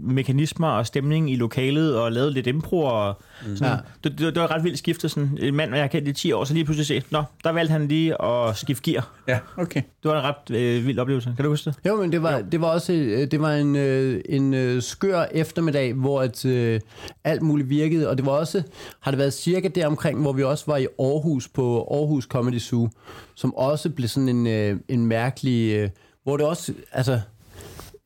[0.00, 2.80] mekanismer og stemning i lokalet, og lavede lidt impro.
[2.80, 3.72] Og sådan.
[3.72, 3.76] Ja.
[4.04, 5.08] Det, det, det, var ret vildt skifte.
[5.08, 7.50] Sådan en mand, jeg har kendt i 10 år, så lige pludselig se, nå, der
[7.50, 9.08] valgte han lige at skifte gear.
[9.28, 9.82] Ja, okay.
[10.02, 11.32] Det var en ret øh, vild oplevelse.
[11.36, 11.78] Kan du huske det?
[11.86, 15.24] Jo, men det var, det var også øh, det var en, øh, en øh, skør
[15.32, 16.80] eftermiddag, hvor at, øh,
[17.24, 18.62] alt muligt virkede, og det var også,
[19.00, 22.58] har det været cirka der omkring, hvor vi også var i Aarhus på Aarhus Comedy
[22.58, 22.88] Zoo,
[23.34, 25.90] som også blev sådan en, øh, Øh, en mærkelig, øh,
[26.22, 27.20] hvor det også, altså,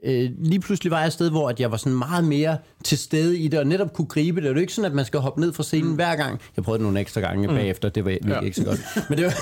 [0.05, 2.99] øh, lige pludselig var jeg et sted, hvor at jeg var sådan meget mere til
[2.99, 4.43] stede i det, og netop kunne gribe det.
[4.45, 5.95] Det er jo ikke sådan, at man skal hoppe ned fra scenen mm.
[5.95, 6.41] hver gang.
[6.57, 7.55] Jeg prøvede det nogle ekstra gange mm.
[7.55, 8.41] bagefter, det var virkelig Ja.
[8.41, 8.81] ikke så godt.
[9.09, 9.33] Men det var...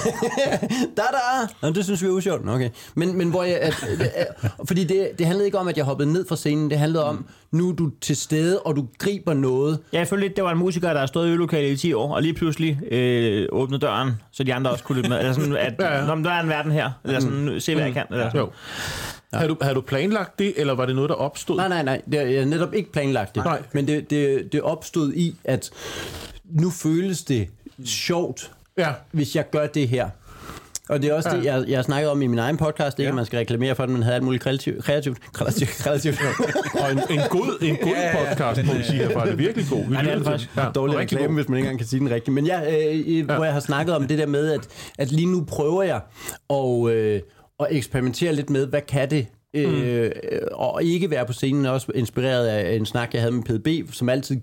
[0.96, 1.46] da, da!
[1.62, 2.48] Nå, det synes vi er usjovt.
[2.48, 2.70] Okay.
[2.94, 3.58] Men, men hvor jeg...
[3.60, 4.26] At, at,
[4.66, 6.70] fordi det, det handlede ikke om, at jeg hoppede ned fra scenen.
[6.70, 9.78] Det handlede om, nu er du til stede, og du griber noget.
[9.92, 11.92] Ja, jeg følte lidt, det var en musiker, der har stået i øvelokalet i 10
[11.92, 15.18] år, og lige pludselig øh, åbnede døren, så de andre også kunne lytte med.
[15.18, 16.14] Eller sådan, at, Ja, ja.
[16.14, 16.90] Nå, der er en verden her.
[17.04, 18.04] Eller sådan, se hvad jeg kan.
[18.10, 18.40] Eller sådan.
[18.40, 18.50] Jo.
[19.32, 19.38] Ja.
[19.38, 21.56] Har, du, har du planlagt det, eller var det noget, der opstod?
[21.56, 22.00] Nej, nej, nej.
[22.12, 23.44] Det er netop ikke planlagt det.
[23.44, 23.62] Nej.
[23.72, 25.70] Men det, det, det opstod i, at
[26.44, 27.48] nu føles det
[27.84, 28.88] sjovt, Ja.
[29.12, 30.08] hvis jeg gør det her.
[30.88, 31.36] Og det er også ja.
[31.36, 32.98] det, jeg, jeg snakkede om i min egen podcast.
[32.98, 33.08] Ikke, Ja.
[33.08, 34.84] at man skal reklamere for, at man havde alt muligt kreativt.
[34.84, 36.18] kreativt, kreativt, kreativt.
[36.82, 39.24] Og en, en god, en god Ja, ja, podcast, må vi sige herfra.
[39.24, 39.84] Det er virkelig god.
[39.88, 40.54] Vi Ja, det er den faktisk.
[40.54, 40.62] den.
[40.62, 41.34] Ja, dårlig reklame, god.
[41.34, 42.34] hvis man ikke engang kan sige den rigtigt.
[42.34, 42.60] Men ja,
[42.94, 43.22] øh, ja.
[43.24, 44.60] hvor jeg har snakket om det der med, at,
[44.98, 46.00] at lige nu prøver jeg
[46.50, 47.20] at, øh,
[47.60, 50.10] at eksperimentere lidt med, hvad kan det Øh,
[50.52, 54.08] og ikke være på scenen, også inspireret af en snak, jeg havde med PDB, som
[54.08, 54.40] altid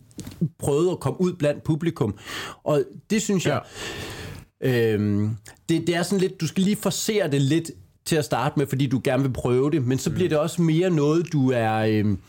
[0.60, 2.18] prøvede at komme ud blandt publikum.
[2.64, 3.62] Og det synes jeg,
[4.64, 5.30] Øhm,
[5.70, 7.72] det, det er sådan lidt, du skal lige forsere det lidt
[8.06, 10.62] til at starte med, fordi du gerne vil prøve det, men så bliver det også
[10.62, 12.20] mere noget, du er, øhm,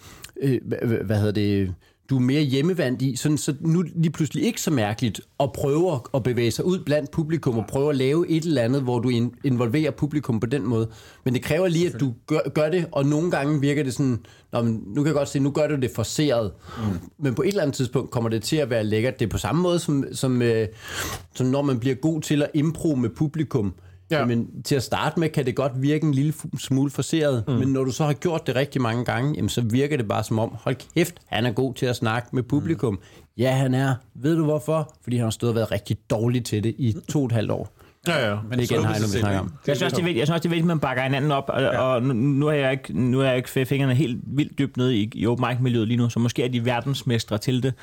[0.43, 1.75] øh, hvad, hvad hedder det,
[2.11, 5.21] du er mere hjemmevandt i, sådan, så nu er det lige pludselig ikke så mærkeligt
[5.41, 8.83] at prøve at bevæge sig ud blandt publikum og prøve at lave et eller andet,
[8.83, 10.89] hvor du in- involverer publikum på den måde.
[11.25, 14.19] Men det kræver lige, at du gør, gør det, og nogle gange virker det sådan,
[14.53, 16.53] Nå, men nu kan jeg godt se, nu gør du det forseret.
[16.79, 16.99] Mm.
[17.19, 19.19] Men på et eller andet tidspunkt kommer det til at være lækkert.
[19.19, 20.69] Det er på samme måde, som, som, øh,
[21.35, 23.75] som når man bliver god til at impro med publikum.
[24.15, 24.21] Ja.
[24.21, 27.55] Jamen, til at starte med kan det godt virke en lille smule forseret, mm.
[27.55, 30.25] men når du så har gjort det rigtig mange gange, jamen, så virker det bare
[30.25, 32.95] som om, hold kæft, han er god til at snakke med publikum.
[32.95, 33.01] Mm.
[33.39, 33.95] Ja, han er.
[34.15, 34.95] Ved du hvorfor?
[35.03, 37.51] Fordi han har stået og været rigtig dårlig til det i to og et halvt
[37.51, 37.73] år.
[38.09, 38.37] Ja, ja.
[38.49, 39.53] Men det er igen, har jeg vi snakker om.
[39.67, 41.03] Jeg synes, også, det er vigtigt, jeg synes også, det er vigtigt, at man bakker
[41.03, 41.79] hinanden op, og, ja.
[41.79, 44.97] og nu, nu, er jeg ikke, nu er jeg ikke fingrene helt vildt dybt nede
[44.97, 47.75] i, i open mic-miljøet lige nu, så måske er de verdensmestre til det.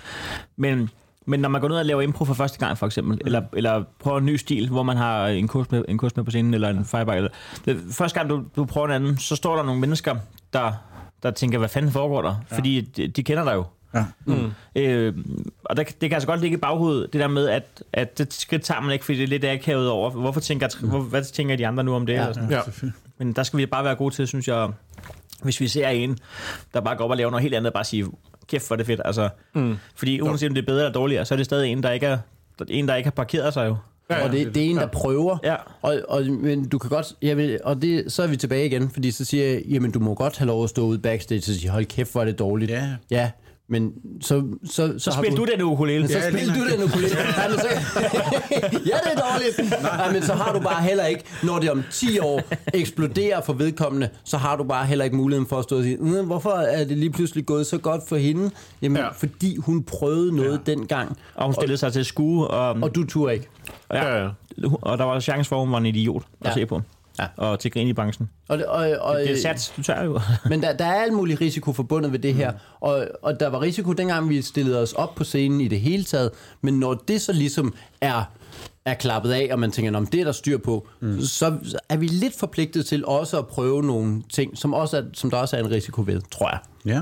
[0.57, 0.89] Men,
[1.25, 3.21] men når man går ned og laver impro for første gang, for eksempel, mm.
[3.25, 6.23] eller, eller prøver en ny stil, hvor man har en kurs med, en kurs med
[6.23, 7.29] på scenen, eller en fireback, eller,
[7.65, 10.15] det, første gang du, du prøver en anden, så står der nogle mennesker,
[10.53, 10.71] der,
[11.23, 12.35] der tænker, hvad fanden foregår der?
[12.51, 12.57] Ja.
[12.57, 13.65] Fordi de, de kender dig jo.
[13.93, 14.05] Ja.
[14.25, 14.51] Mm.
[14.75, 15.13] Øh,
[15.63, 18.33] og det, det kan altså godt ligge i baghovedet, det der med, at, at det
[18.33, 20.09] skridt tager man ikke, fordi det er lidt akavet over.
[20.09, 22.13] Hvorfor tænker, hvor, hvad tænker de andre nu om det?
[22.13, 22.27] Ja.
[22.27, 22.33] Ja.
[22.49, 22.61] Ja.
[23.17, 24.69] Men der skal vi bare være gode til, synes jeg,
[25.43, 26.17] hvis vi ser en,
[26.73, 28.05] der bare går op og laver noget helt andet, bare sige,
[28.47, 29.01] kæft hvor er det fedt.
[29.05, 29.75] Altså, mm.
[29.95, 32.05] Fordi uanset om det er bedre eller dårligere, så er det stadig en, der ikke,
[32.05, 32.17] er,
[32.69, 33.75] en, der ikke har parkeret sig jo.
[34.09, 35.37] Ja, og det, det er en, der prøver.
[35.43, 35.55] Ja.
[35.81, 38.89] Og, og, men du kan godt, jeg vil, og det, så er vi tilbage igen,
[38.89, 41.43] fordi så siger jeg, jamen du må godt have lov at stå ude backstage og
[41.43, 42.71] sige, hold kæft, hvor er det dårligt.
[42.71, 42.89] Ja.
[43.11, 43.31] ja
[43.71, 46.07] men så, så, Så har spil du den ukulele.
[46.07, 47.15] så Ja, spil du den ukulele.
[47.37, 47.67] Nej, men så,
[48.91, 49.81] ja, det er dårligt.
[49.83, 52.41] Nej, men så har du bare heller ikke, når det om 10 år
[52.73, 55.97] eksploderer for vedkommende, så har du bare heller ikke muligheden for at stå og sige,
[55.97, 58.51] "Mm, hvorfor er det lige pludselig gået så godt for hende?
[58.81, 59.03] Jamen, Ja.
[59.03, 59.09] ja.
[59.11, 60.71] fordi hun prøvede noget ja.
[60.71, 63.47] dengang, Og hun stillede sig til skue, og, og du turde ikke.
[63.93, 64.29] Ja, ja.
[64.81, 66.53] og der var chance for, at hun var en idiot at Ja.
[66.53, 66.81] se på.
[67.19, 67.27] Ja.
[67.37, 68.29] Og til grin i branchen.
[68.47, 70.19] Og, og, og, Det er sats, du tager jo.
[70.49, 72.53] Men der, der er al mulig risiko forbundet ved det her.
[72.79, 76.03] Og, og der var risiko dengang, vi stillede os op på scenen i det hele
[76.03, 76.31] taget.
[76.61, 78.23] Men når det så ligesom er,
[78.85, 81.21] er klappet af, og man tænker, om det er der styr på, mm.
[81.21, 81.53] så
[81.89, 85.37] er vi lidt forpligtet til også at prøve nogle ting, som, også er, som der
[85.37, 86.59] også er en risiko ved, tror jeg.
[86.85, 87.01] Ja.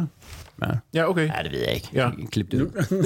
[0.64, 1.28] Ja, Ja, okay.
[1.38, 1.90] ja det ved jeg ikke.
[1.94, 2.10] Ja.
[2.32, 2.68] Klip det ud.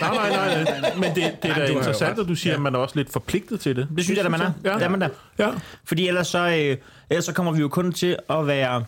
[0.00, 0.80] Nej, nej, nej.
[0.80, 0.92] nej.
[0.96, 3.12] Men det, det er da har interessant, at du siger, at man er også lidt
[3.12, 3.88] forpligtet til det.
[3.96, 4.50] Det synes jeg, at man er.
[4.64, 4.74] Ja.
[4.74, 5.08] Det er man da.
[5.38, 5.48] Ja.
[5.84, 6.76] Fordi ellers så, øh,
[7.10, 8.84] ellers så kommer vi jo kun til at være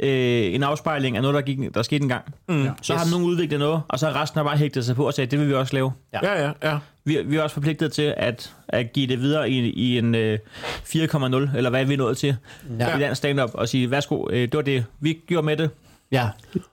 [0.00, 2.24] øh, en afspejling af noget, der, gik, der skete engang.
[2.48, 2.68] Mm.
[2.82, 3.10] Så har Yes.
[3.12, 5.38] nogen udviklet noget, og så har resten har bare hægtet sig på og sagt, det
[5.40, 5.92] vil vi også lave.
[6.12, 6.78] Ja, ja, ja.
[7.04, 10.38] Vi, vi er også forpligtet til at, at give det videre i, i en øh,
[10.84, 12.36] 4,0, eller hvad er vi nået til
[12.78, 12.88] Ja.
[12.90, 12.96] ja.
[12.96, 15.70] i dansk stand-up, og sige, værsgo, øh, det var det, vi gjorde med det.
[16.12, 16.28] Ja,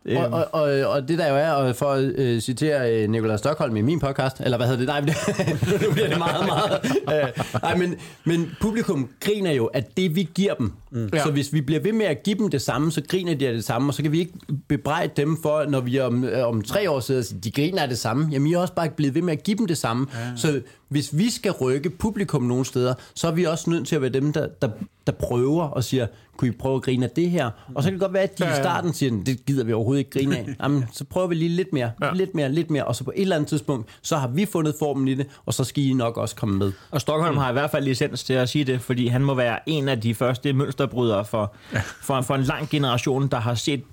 [0.05, 0.17] Øhm.
[0.17, 3.37] og, og, og, og det der jo er, og for at øh, citere øh, Nikolaj
[3.37, 4.87] Stockholm i min podcast, eller hvad hedder det?
[4.87, 6.79] Nej, men det, nu bliver det meget, meget...
[7.23, 10.73] Øh, nej, men, men publikum griner jo, at det vi giver dem.
[10.91, 11.09] Mm.
[11.13, 11.23] Ja.
[11.23, 13.53] Så hvis vi bliver ved med at give dem det samme, så griner de af
[13.53, 14.33] det samme, og så kan vi ikke
[14.67, 17.81] bebrejde dem for, når vi om, øh, om tre år sidder og siger, de griner
[17.81, 18.29] af det samme.
[18.31, 20.07] Jamen, I er også bare blevet ved med at give dem det samme.
[20.13, 20.19] Ja.
[20.35, 24.01] Så hvis vi skal rykke publikum nogle steder, så er vi også nødt til at
[24.01, 24.69] være dem, der, der,
[25.07, 27.49] der prøver og siger, kunne I prøve at grine af det her?
[27.75, 28.61] Og så kan det godt være, at de Ja, i ja.
[28.61, 30.47] starten siger, det gider vi overhovedet ikke grine af.
[30.63, 32.11] Jamen, så prøver vi lige lidt mere, Ja.
[32.13, 34.75] lidt mere, lidt mere, og så på et eller andet tidspunkt, så har vi fundet
[34.79, 36.71] formen i det, og så skal I nok også komme med.
[36.91, 37.39] Og Stockholm mm.
[37.41, 40.01] har i hvert fald licens til at sige det, fordi han må være en af
[40.01, 40.53] de første
[40.87, 41.53] mønsterbrydere for,
[42.01, 43.83] for, for en lang generation, der har set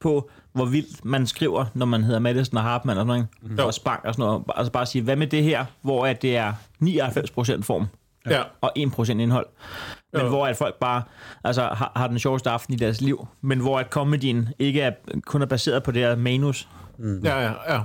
[0.00, 3.66] på, hvor vildt man skriver, når man hedder Madison og Hartmann og sådan noget, Jo.
[3.66, 4.42] og Spang og sådan noget.
[4.56, 7.86] Altså bare sige, hvad med det her, hvor at det er 99% form
[8.30, 8.42] Ja.
[8.60, 9.46] og 1% indhold.
[10.12, 10.28] Men Jo.
[10.28, 11.02] hvor at folk bare
[11.44, 14.90] altså, har, har den sjoveste aften i deres liv, men hvor at comedien ikke er,
[15.26, 16.68] kun er baseret på det her manus.
[17.24, 17.80] Ja, ja, ja.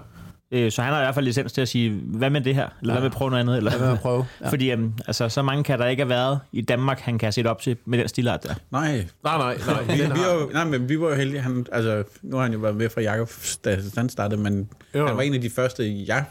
[0.54, 2.68] Øh, Så han har i hvert fald licens til at sige, hvad med det her?
[2.82, 3.58] Eller hvad med at prøve noget andet?
[3.58, 4.26] Eller, Hvad med at prøve?
[4.42, 4.50] Ja.
[4.50, 7.48] Fordi um, altså, så mange kan der ikke have været i Danmark, han kan sætte
[7.48, 8.54] op til med den stilart der.
[8.72, 9.96] Nej, Nej, nej, nej.
[9.96, 11.42] vi, vi, var, jo- nej, men vi var jo heldige.
[11.42, 13.30] Han, altså, nu har han jo været med fra Jakob,
[13.66, 15.08] da han startede, men jo.
[15.08, 16.26] han var en af de første, jeg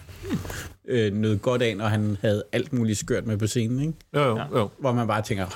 [0.91, 3.93] øh, nød godt af, når han havde alt muligt skørt med på scenen, ikke?
[4.15, 4.69] Jo, jo, jo.
[4.79, 5.47] Hvor man bare tænker,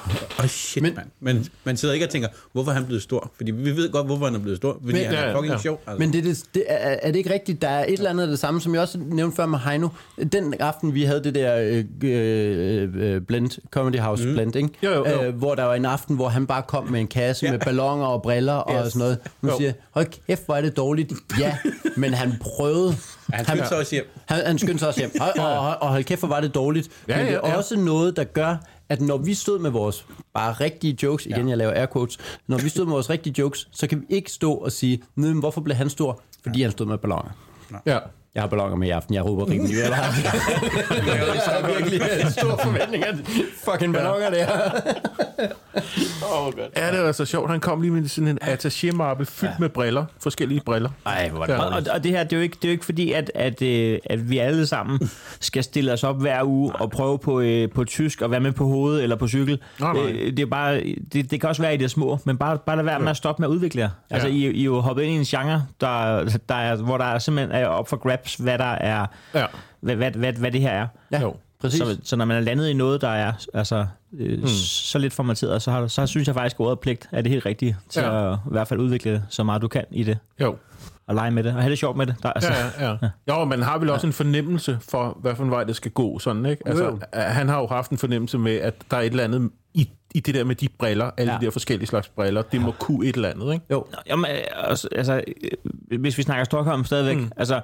[0.40, 1.06] åh shit, men, mand.
[1.20, 3.32] Men man sidder ikke og tænker, hvorfor er han blevet stor?
[3.36, 4.72] Fordi vi ved godt, hvorfor han er blevet stor.
[4.80, 5.58] Fordi Men- han Ja, er fucking ja.
[5.60, 5.80] sjov.
[5.86, 5.98] Altså.
[5.98, 7.62] Men det, det, det, er, er det ikke rigtigt?
[7.62, 9.88] Der er et eller andet af det samme, som jeg også nævnte før med Heino.
[10.32, 14.34] Den aften, vi havde det der øh, øh, øh, blend, Comedy House mm.
[14.34, 14.68] blend, ikke?
[14.82, 15.22] Jo, jo, jo.
[15.22, 17.52] Øh, hvor der var en aften, hvor han bare kom med en kasse ja.
[17.52, 18.92] med ballonger og briller og Yes.
[18.92, 19.18] sådan noget.
[19.52, 19.56] Jo.
[19.58, 21.12] siger hold kæft, hvor er det dårligt.
[21.40, 21.56] Ja,
[21.96, 22.94] men han prøvede.
[23.32, 24.04] Han skyndte sig også hjem.
[24.26, 25.10] Han, han skyndte sig også hjem.
[25.20, 26.88] Og, og, og, og hold kæft, hvor var det dårligt.
[27.08, 27.56] Ja, Men det er ja, ja.
[27.56, 28.56] også noget, der gør,
[28.88, 32.58] at når vi stod med vores bare rigtige jokes, igen, jeg laver air quotes, når
[32.58, 35.38] vi stod med vores rigtige jokes, så kan vi ikke stå og sige, "Nå, men
[35.38, 36.20] hvorfor blev han stor?
[36.42, 37.30] Fordi han stod med ballonger.
[37.86, 37.98] Ja.
[38.34, 39.76] Jeg har ballonger med i aften, jeg råber rimelig.
[39.76, 40.02] Jeg har,
[41.06, 42.00] jeg har virkelig
[42.32, 43.06] store forventninger.
[43.64, 44.46] Fucking ballonger der.
[46.76, 47.50] Ja, det var så sjovt.
[47.50, 49.58] Han kom lige med sådan en attaché-mappe fyldt ja.
[49.58, 50.04] med briller.
[50.22, 50.90] Forskellige briller.
[51.06, 51.56] Ej, hvor var det.
[51.56, 53.62] Og, og, det her, det er jo ikke, det er jo ikke fordi, at, at,
[53.62, 57.68] øh, at vi alle sammen skal stille os op hver uge og prøve på, øh,
[57.74, 59.58] på tysk og være med på hovedet eller på cykel.
[59.80, 60.02] Nej, nej.
[60.12, 60.80] Øh, Det, er bare,
[61.12, 63.16] det, det kan også være i det små, men bare, bare lad være med at
[63.16, 63.88] stoppe med at udvikle jer.
[64.10, 64.34] Altså, Ja.
[64.34, 67.18] I, I er jo hoppet ind i en genre, der, der er, hvor der er
[67.18, 69.46] simpelthen er op for grabs, hvad der er, Ja.
[69.80, 70.86] hvad, hvad, hvad, hvad det her er.
[71.12, 71.36] Ja, Jo.
[71.60, 71.78] præcis.
[71.80, 73.86] Så, så når man er landet i noget, der er altså,
[74.18, 74.46] øh, mm.
[74.46, 77.46] så lidt formateret, så, har, så synes jeg faktisk, at ordet pligt er det helt
[77.46, 78.26] rigtige til Ja.
[78.26, 78.32] ja.
[78.32, 80.18] at i hvert fald udvikle så meget du kan i det.
[80.40, 80.56] Jo.
[81.06, 82.14] Og lege med det, og have det sjovt med det.
[82.22, 83.08] Der, altså, Ja, ja, ja.
[83.34, 86.18] Jo, man har vel også en fornemmelse for, hvad for en vej det skal gå,
[86.18, 86.68] sådan, ikke?
[86.68, 86.98] Altså, Jo.
[87.14, 90.20] han har jo haft en fornemmelse med, at der er et eller andet i, i
[90.20, 91.34] det der med de briller, alle ja.
[91.36, 91.40] Ja.
[91.40, 93.64] de der forskellige slags briller, det må kunne et eller andet, ikke?
[93.70, 93.86] Jo.
[94.06, 95.22] Jamen, øh, altså, altså,
[95.90, 97.30] øh, hvis vi snakker Stockholm stadigvæk, mm.
[97.36, 97.60] altså,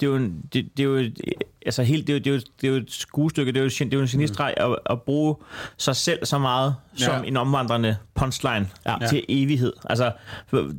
[0.00, 1.18] det er jo, en- det, det er jo et-
[1.66, 3.62] altså helt, det er jo, det er jo, det er jo et skuestykke, det er
[3.62, 5.36] jo, det er jo en genistreg at, at bruge
[5.76, 7.28] sig selv så meget som Ja.
[7.28, 8.96] en omvandrende punchline ja.
[9.08, 9.72] til evighed.
[9.90, 10.12] Altså,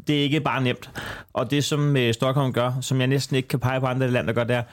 [0.08, 0.90] det er ikke bare nemt.
[1.34, 4.28] Og det, som øh, Stockholm gør, som jeg næsten ikke kan pege på andre lande,
[4.28, 4.64] der gør, det er,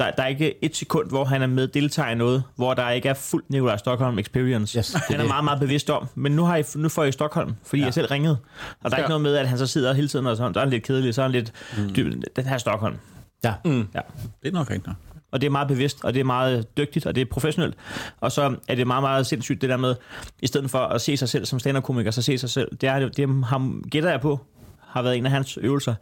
[0.00, 2.90] der, der er ikke et sekund, hvor han er med deltager i noget, hvor der
[2.90, 4.78] ikke er fuld Nikolaj Stockholm experience.
[4.78, 5.28] Yes, det er han er det.
[5.28, 6.06] meget, meget bevidst om.
[6.14, 7.86] Men nu, har I, nu får I Stockholm, fordi ja.
[7.86, 8.36] jeg selv ringede.
[8.82, 9.04] Og der er Ja.
[9.04, 10.82] ikke noget med, at han så sidder hele tiden og sådan, der er han lidt
[10.82, 11.94] kedelig, så er han lidt, mm.
[11.94, 12.96] dyb, den her Stockholm.
[13.44, 13.54] Ja.
[13.64, 13.88] Mm.
[13.94, 14.00] Ja.
[14.42, 14.86] Det er nok rigtigt.
[14.86, 14.96] nok.
[15.30, 17.74] Og det er meget bevidst, og det er meget dygtigt, og det er professionelt.
[18.20, 19.94] Og så er det meget, meget sindssygt det der med,
[20.42, 22.76] i stedet for at se sig selv som stand-up-komiker, så se sig selv.
[22.80, 24.40] Det, er, det ham, gætter jeg på,
[24.80, 25.94] har været en af hans øvelser.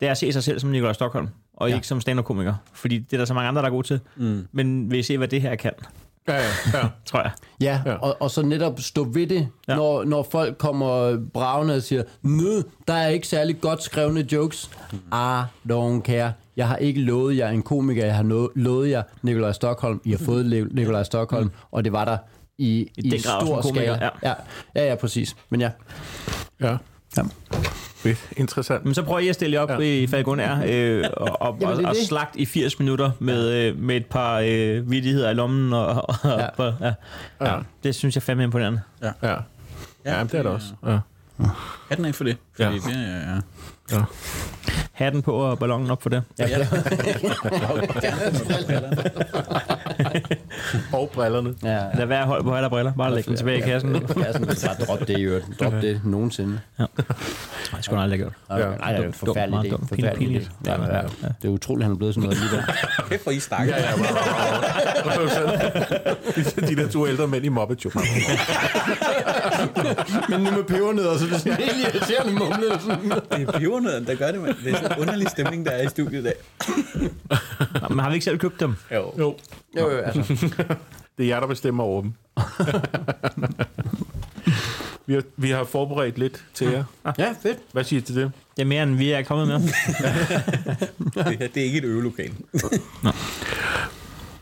[0.00, 1.74] Det er at se sig selv som Nikolaj Stockholm, og ja.
[1.74, 2.54] ikke som stand-up-komiker.
[2.72, 4.00] Fordi det er der så mange andre, der er gode til.
[4.16, 4.46] Mm.
[4.52, 5.72] Men vil I se, hvad det her kan,
[6.28, 6.42] Ja, ja,
[6.74, 6.88] ja.
[7.06, 7.30] tror jeg.
[7.60, 7.94] Ja, Ja.
[7.94, 9.76] Og, og så netop stå ved det, Ja.
[9.76, 14.70] når, når folk kommer bravende og siger, Nø, der er ikke særlig godt skrevne jokes.
[15.12, 16.32] Ah, don't care.
[16.56, 20.00] Jeg har ikke lovet jer en komiker, jeg har no- lovet jer Nikolaj Stockholm.
[20.04, 22.16] I har fået Le- Nikolaj Stockholm, og det var der
[22.58, 23.98] i, i, også stor skala.
[24.04, 24.08] ja.
[24.22, 24.34] Ja.
[24.74, 25.36] ja, ja, præcis.
[25.50, 25.70] Men ja.
[26.60, 26.76] ja.
[27.16, 27.22] Ja.
[27.96, 28.28] Fedt.
[28.36, 28.84] Interessant.
[28.84, 29.74] Men så prøver I at stille jer op Ja.
[29.74, 29.82] ja.
[29.84, 32.06] i Falconer øh, og, og, Jamen, og, det er og det.
[32.06, 35.72] slagt i 80 minutter med, øh, med et par øh, vidigheder i lommen.
[35.72, 36.46] Og, og, Ja.
[36.56, 36.92] og, ja.
[37.52, 37.58] Ja.
[37.84, 38.80] Det synes jeg fandme er imponerende.
[39.02, 39.10] Ja.
[39.22, 39.36] Ja,
[40.04, 40.66] det er det også.
[40.86, 40.98] Ja.
[41.88, 42.36] Hatten af for det.
[42.56, 42.70] Fordi Ja.
[42.70, 42.76] ja.
[42.76, 43.34] det er,
[43.92, 43.96] ja.
[43.98, 44.02] Ja.
[44.92, 46.22] Hatten på og ballonen op for det.
[46.38, 46.46] ja.
[46.48, 46.66] ja.
[50.98, 51.54] Og brillerne.
[51.62, 51.82] ja.
[51.94, 52.92] Lad være hold på alle briller.
[52.92, 53.92] Bare læg den tilbage i kassen.
[53.94, 55.46] Ja, sådan, bare drop det i øvrigt.
[55.60, 56.60] Drop det nogensinde.
[56.78, 56.88] Nej,
[57.76, 58.60] det skulle han aldrig have gjort.
[58.60, 58.76] Ja.
[58.76, 59.86] Nej, det er en forfærdelig idé.
[59.88, 60.50] Forfærdelig idé.
[60.66, 61.02] Ja, ja, ja.
[61.42, 62.64] Det er utroligt, han er blevet sådan noget alligevel.
[63.08, 63.76] Kæft, hvor I snakker.
[63.76, 63.90] Ja, ja,
[66.36, 67.92] Ligesom de der to ældre mænd i Muppet Show.
[70.28, 72.80] Men nu med pebernødder, så det er sådan helt irriterende mumle.
[72.80, 73.10] Sådan.
[73.10, 74.54] Det er pebernødderne, der gør det, mand.
[74.64, 76.34] Det er sådan en underlig stemning, der er i studiet i dag.
[77.90, 78.74] Men har vi ikke selv købt dem?
[78.94, 79.12] Jo.
[79.18, 79.36] Jo.
[79.76, 80.46] Jo, jo, altså.
[81.18, 82.12] Det er jer, der bestemmer over dem.
[85.06, 86.84] vi, har, vi har forberedt lidt til jer.
[87.18, 87.58] Ja, fedt.
[87.72, 88.32] Hvad siger I til det?
[88.56, 89.56] Det er mere, end vi er kommet med.
[91.24, 92.32] Det, her, det er ikke et øvelokal.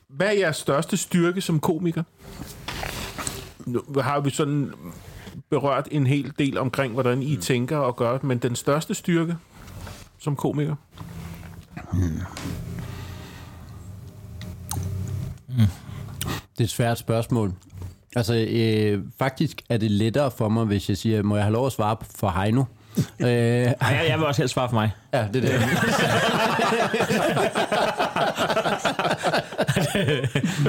[0.09, 2.03] Hvad er jeres største styrke som komiker?
[3.66, 4.73] Nu har vi sådan
[5.51, 9.37] berørt en hel del omkring, hvordan I tænker og gør, men den største styrke
[10.18, 10.75] som komiker?
[16.53, 17.53] Det er et svært spørgsmål.
[18.17, 21.67] Altså, øh, faktisk er det lettere for mig, hvis jeg siger, må jeg have lov
[21.67, 22.65] at svare for Heino?
[23.21, 23.77] øh, jeg,
[24.09, 24.91] jeg vil også helst svare for mig.
[25.15, 25.61] ja, det er det.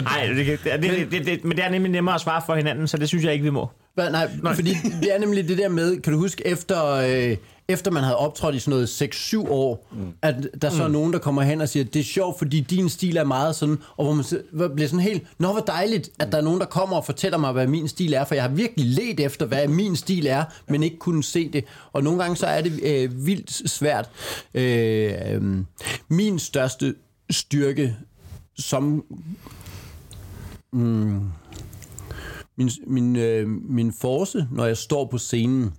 [0.04, 2.88] Nej, det, det, det, det, det, men det er nemlig nemmere at svare for hinanden,
[2.88, 3.70] så det synes jeg ikke, vi må.
[3.96, 7.38] Hva, nej, nej, fordi det er nemlig det der med, kan du huske, efter, øh,
[7.68, 10.14] efter man havde optrådt i sådan noget 6-7 år, mm.
[10.22, 12.90] at der så er nogen, der kommer hen og siger, det er sjovt, fordi din
[12.90, 16.38] stil er meget sådan, og hvor man bliver sådan helt, nå hvor dejligt, at der
[16.38, 18.86] er nogen, der kommer og fortæller mig, hvad min stil er, for jeg har virkelig
[18.86, 21.66] let efter, hvad min stil er, men ikke kunne se det.
[21.94, 24.10] Og nogle gange så er det øh, vildt svært.
[24.54, 25.42] Øh, øh,
[26.08, 26.96] min største
[27.30, 27.96] styrke
[28.58, 29.06] som
[30.74, 31.22] mm,
[32.56, 35.74] min, min, øh, min force, når jeg står på scenen,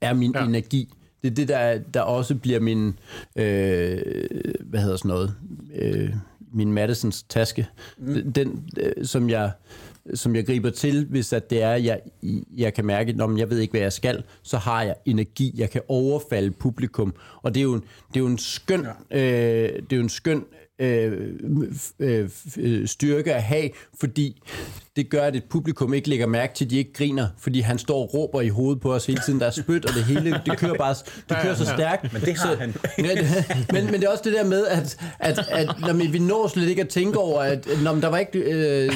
[0.00, 0.32] er min.
[0.34, 0.44] Ja.
[0.44, 0.95] energi.
[1.26, 2.98] Det er det, der, der også bliver min,
[3.36, 3.98] øh,
[4.60, 5.34] hvad hedder sådan noget,
[5.74, 6.10] øh,
[6.52, 7.66] min Madisons taske.
[7.98, 8.32] Mm.
[8.32, 9.50] Den, øh, som jeg
[10.14, 12.00] som jeg griber til, hvis at det er, jeg,
[12.56, 15.54] jeg kan mærke, at jeg ved ikke, hvad jeg skal, så har jeg energi.
[15.56, 17.14] Jeg kan overfalde publikum.
[17.42, 19.18] Og det er jo en, det er jo en skøn, ja.
[19.18, 20.44] øh, det er jo en skøn
[20.78, 21.34] øh,
[21.98, 23.70] øh, øh, styrke at have,
[24.00, 24.42] fordi
[24.96, 27.78] det gør, at et publikum ikke lægger mærke til, at de ikke griner, fordi han
[27.78, 29.40] står og råber i hovedet på os hele tiden.
[29.40, 30.94] Der er spyt, og det hele, det kører bare
[31.28, 32.12] det kører så stærkt.
[32.12, 32.74] Men det har så, han.
[33.06, 36.06] Ja, det, men, men det er også det der med, at, at, at når vi,
[36.06, 38.92] vi når slet ikke at tænke over, at når der var ikke, øh,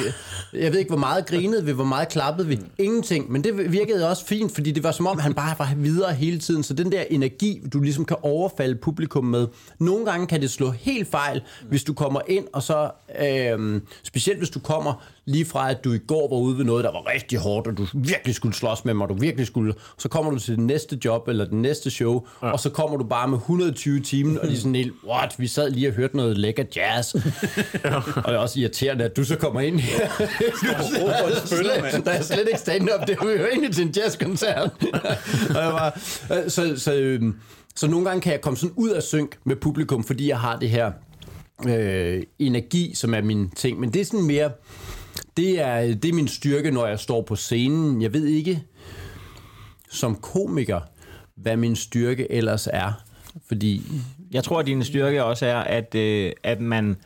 [0.53, 3.32] jeg ved ikke, hvor meget grinede vi, hvor meget klappede vi, ingenting.
[3.32, 6.38] Men det virkede også fint, fordi det var som om, han bare var videre hele
[6.38, 6.62] tiden.
[6.62, 9.46] Så den der energi, du ligesom kan overfalde publikum med.
[9.78, 12.90] Nogle gange kan det slå helt fejl, hvis du kommer ind, og så,
[13.22, 16.85] øh, specielt hvis du kommer lige fra, at du i går var ude ved noget,
[16.85, 19.74] der var rigtig hårdt, og du virkelig skulle slås med mig, og du virkelig skulle,
[19.99, 22.51] så kommer du til det næste job, eller det næste show, ja.
[22.51, 25.47] og så kommer du bare med 120 timer, og de er sådan helt, what, vi
[25.47, 27.14] sad lige og hørte noget lækker jazz.
[27.85, 27.97] ja.
[27.97, 30.09] Og det er også irriterende, at du så kommer ind her.
[30.09, 34.70] der, er slet, der er slet ikke stand-up, det er jo egentlig til en jazzkoncert.
[35.57, 35.99] og jeg var,
[36.49, 37.37] så, så, øhm,
[37.76, 40.59] så nogle gange kan jeg komme sådan ud af synk med publikum, fordi jeg har
[40.59, 40.93] det her
[41.68, 43.81] øh, energi, som er min ting.
[43.81, 44.51] Men det er sådan mere,
[45.37, 48.03] det er, det er min styrke, når jeg står på scenen.
[48.03, 48.62] Jeg ved ikke
[49.91, 50.81] som komiker,
[51.35, 52.93] hvad min styrke ellers er.
[53.49, 53.83] Fordi
[54.31, 56.97] Jeg tror, at din styrke også er, at, øh, at, man,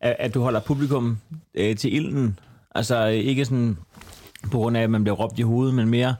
[0.00, 1.18] at, at du holder publikum
[1.54, 2.38] øh, til ilden.
[2.74, 3.76] Altså ikke sådan
[4.50, 6.14] på grund af, at man bliver råbt i hovedet, men mere,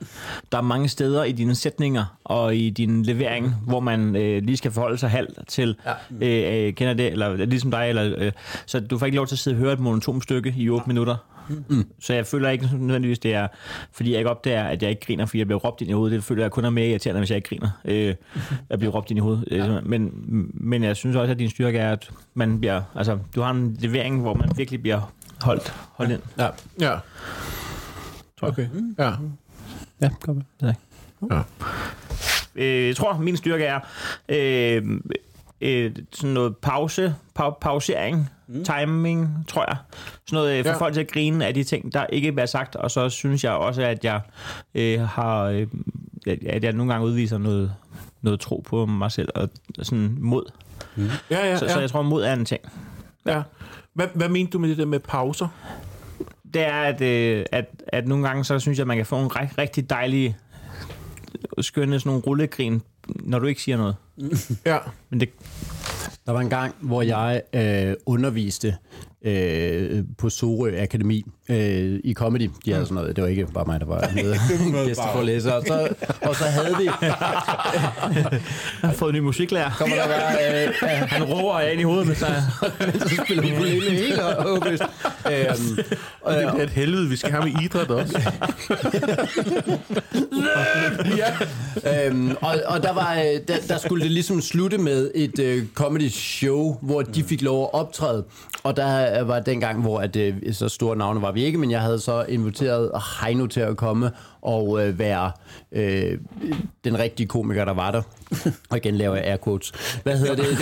[0.52, 4.56] der er mange steder i dine sætninger og i din levering, hvor man øh, lige
[4.56, 5.92] skal forholde sig halvt til, ja.
[6.26, 8.32] øh, øh, kender det, eller ligesom dig, eller, øh,
[8.66, 10.82] så du får ikke lov til at sidde og høre et monotont stykke i 8
[10.86, 10.88] ja.
[10.88, 11.16] minutter.
[11.68, 11.86] Mm.
[12.00, 13.48] Så jeg føler ikke nødvendigvis, det er,
[13.92, 16.16] fordi jeg ikke opdager, at jeg ikke griner, fordi jeg bliver råbt ind i hovedet.
[16.16, 17.70] Det føler jeg kun er mere irriterende, hvis jeg ikke griner.
[17.84, 18.14] Øh,
[18.70, 19.44] at blive råbt ind i hovedet.
[19.50, 19.80] Ja.
[19.80, 20.10] Men,
[20.54, 23.76] men jeg synes også, at din styrke er, at man bliver, altså, du har en
[23.80, 26.20] levering, hvor man virkelig bliver holdt, holdt ind.
[26.38, 26.48] ja,
[26.80, 26.94] Ja.
[28.42, 28.68] Okay.
[28.98, 29.12] Ja.
[30.00, 30.44] ja kom med.
[30.60, 30.76] Det
[31.30, 31.42] ja.
[32.54, 33.80] øh, jeg tror, min styrke er
[34.28, 34.82] øh,
[35.60, 38.64] øh, sådan noget pause, pa- pausering, mm.
[38.64, 39.76] timing, tror jeg.
[40.26, 40.74] Sådan noget øh, for Ja.
[40.74, 40.80] ja.
[40.80, 42.76] folk til at grine af de ting, der ikke bliver sagt.
[42.76, 44.20] Og så synes jeg også, at jeg
[44.74, 45.66] øh, har, øh,
[46.46, 47.72] at jeg nogle gange udviser noget,
[48.22, 49.48] noget tro på mig selv og
[49.82, 50.44] sådan mod.
[50.96, 51.72] Ja, ja, Så, ja.
[51.72, 52.60] så jeg tror, mod er en ting.
[53.26, 53.42] ja.
[53.94, 55.48] Hvad, hvad mente du med det der med pauser?
[56.54, 59.18] Det er, at, øh, at, at nogle gange, så synes jeg, at man kan få
[59.20, 60.36] en rig- rigtig dejlige,
[61.60, 63.96] skønne sådan nogle rullegrin, når du ikke siger noget.
[64.66, 64.78] Ja.
[65.10, 65.28] Men det,
[66.26, 68.76] Der var en gang, hvor jeg øh, underviste
[69.24, 72.50] øh, på Sorø Akademi øh, i comedy.
[72.64, 73.16] De havde sådan noget.
[73.16, 75.52] Det var ikke bare mig, der var med gæsteforelæser.
[75.52, 75.88] Og så,
[76.22, 76.84] og så havde vi...
[77.02, 77.14] jeg
[78.80, 79.70] har fået en ny musiklærer.
[79.78, 80.66] Kommer der være...
[80.66, 80.74] Øh,
[81.08, 82.42] Han råber af ind i hovedet med sig.
[83.08, 84.82] så spiller vi ukulele helt håbløst.
[85.26, 85.78] Øhm,
[86.20, 88.20] og, Det er et helvede, vi skal have med idræt også.
[91.84, 92.06] ja.
[92.06, 95.64] øhm, og, og der, var, øh, der, der skulle det ligesom slutte med et øh,
[95.74, 98.24] comedy show, hvor de fik lov at optræde.
[98.62, 98.84] Og der
[99.20, 102.00] var den gang, hvor at, øh, så store navne var vi ikke, men jeg havde
[102.00, 102.90] så inviteret
[103.20, 104.10] Heino til at komme
[104.42, 105.32] og øh, være
[105.72, 106.18] øh,
[106.84, 108.02] den rigtige komiker, der var der.
[108.70, 109.72] Og igen laver jeg air quotes.
[110.02, 110.44] Hvad hedder det?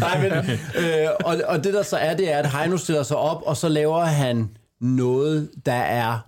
[0.00, 0.32] Nej, men,
[0.84, 3.56] øh, og, og det der så er, det er, at Heino stiller sig op, og
[3.56, 4.50] så laver han
[4.80, 6.18] noget, der er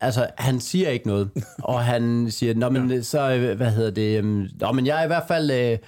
[0.00, 3.02] Altså, han siger ikke noget, og han siger, Nå, men ja.
[3.02, 5.78] så, øh, hvad hedder det, øhm, Nå, men jeg er i hvert fald, øh,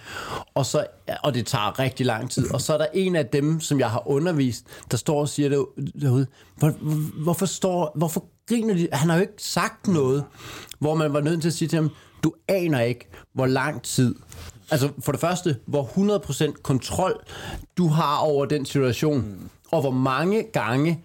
[0.55, 0.87] og, så,
[1.23, 3.91] og det tager rigtig lang tid, og så er der en af dem, som jeg
[3.91, 5.65] har undervist, der står og siger det
[6.01, 10.25] derude, hvor, hvor- hvorfor står, hvorfor griner de, han har jo ikke sagt noget,
[10.79, 11.91] hvor man var nødt til at sige til ham,
[12.25, 14.15] du aner ikke, hvor lang tid.
[14.71, 15.85] Altså for det første, hvor
[16.55, 17.21] 100% kontrol
[17.77, 21.05] du har over den situation, og hvor mange gange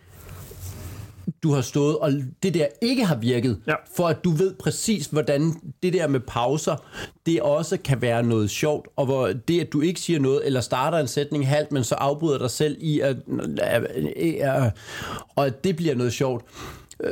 [1.43, 2.11] du har stået, og
[2.43, 3.73] det der ikke har virket, Ja.
[3.95, 5.53] for at du ved præcis, hvordan
[5.83, 6.75] det der med pauser,
[7.25, 10.61] det også kan være noget sjovt, og hvor det, at du ikke siger noget, eller
[10.61, 13.15] starter en sætning halvt, men så afbryder dig selv i, at,
[13.61, 14.71] at,
[15.35, 16.45] og at det bliver noget sjovt.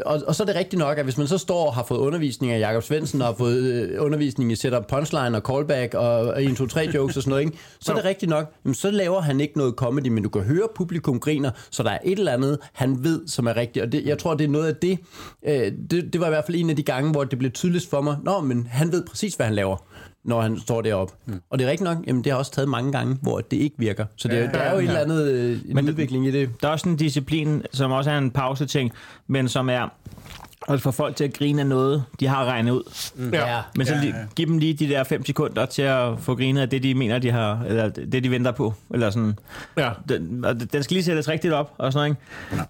[0.06, 2.00] Og, og så er det rigtigt nok, at hvis man så står og har fået
[2.00, 6.44] undervisning af Jakob Svendsen, og har fået øh, undervisning i setup punchline og callback og
[6.44, 7.58] 1, 2, 3 jokes og sådan noget, ikke?
[7.80, 10.42] så er det rigtigt nok, jamen, så laver han ikke noget comedy, men du kan
[10.42, 13.86] høre, publikum griner, så der er et eller andet, han ved, som er rigtigt.
[13.86, 15.00] Og det, jeg tror, det er noget af det,
[15.46, 17.90] øh, det, det var i hvert fald en af de gange, hvor det blev tydeligst
[17.90, 19.78] for mig, nå, men han ved præcis, hvad han laver.
[20.28, 21.14] Når han står deroppe.
[21.26, 21.42] Mm.
[21.50, 23.76] Og det er rigtigt nok, jamen det har også taget mange gange, hvor det ikke
[23.80, 24.06] virker.
[24.16, 26.50] Så det, ja, der er jo en eller anden øh, en Men udvikling i det.
[26.62, 28.92] Der er også en disciplin, som også er en pause-ting,
[29.28, 29.90] men som er
[30.70, 32.84] at få folk til at grine af noget, de har regnet ud.
[33.34, 33.58] Ja.
[33.76, 34.26] Men så Ja, lige, ja.
[34.36, 37.20] giv dem lige de der 5 sekunder til at få grinet af det, de mener,
[37.20, 38.74] de har, eller det, de venter på.
[38.94, 39.40] Eller sådan.
[39.78, 39.90] Ja.
[40.10, 42.22] Den, og den skal lige sættes rigtigt op, og sådan, ikke?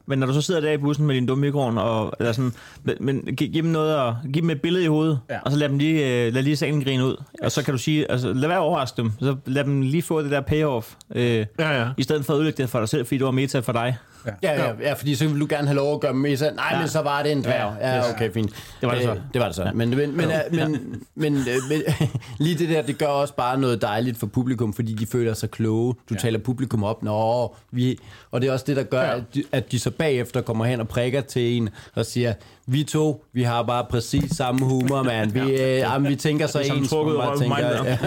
[0.06, 2.54] Men når du så sidder der i bussen med din dumme mikrofon, og, eller sådan,
[2.84, 5.40] men, men gi- giv dem noget, og, giv dem et billede i hovedet, Ja.
[5.42, 7.24] og så lad dem lige, øh, lad lige salen grine ud.
[7.44, 10.22] Og så kan du sige, altså lad være overraske dem, så lad dem lige få
[10.22, 11.88] det der payoff, øh, Ja, ja.
[11.98, 13.98] i stedet for at ødelægge det for dig selv, fordi det var meta for dig.
[14.44, 16.52] Ja, ja, ja, fordi så vil du gerne have lov at gøre med sig.
[16.56, 16.80] Nej, ja.
[16.80, 17.74] men så var det en dværg.
[17.82, 18.52] Ja, ja okay, fint.
[18.82, 19.12] Det var det så.
[19.12, 19.72] Øh, det var det så.
[19.74, 20.42] Men, men, men, ja.
[20.52, 21.82] men, men, øh, men
[22.46, 25.52] lige det der, det gør også bare noget dejligt for publikum, fordi de føler sig
[25.52, 25.94] kloge.
[26.10, 26.20] Du ja.
[26.20, 28.00] taler publikum op, Nå, vi...
[28.32, 29.08] Og det er også det, der gør, Ja.
[29.08, 29.18] ja.
[29.18, 32.34] at, de, at de så bagefter kommer hen og prikker til en og siger,
[32.70, 35.32] vi to, vi har bare præcis samme humor, mand.
[35.32, 36.90] Vi, øh, jamen, vi tænker så Ligesom ens.
[36.90, 37.84] trukket mig tænker, der.
[37.86, 37.98] ja.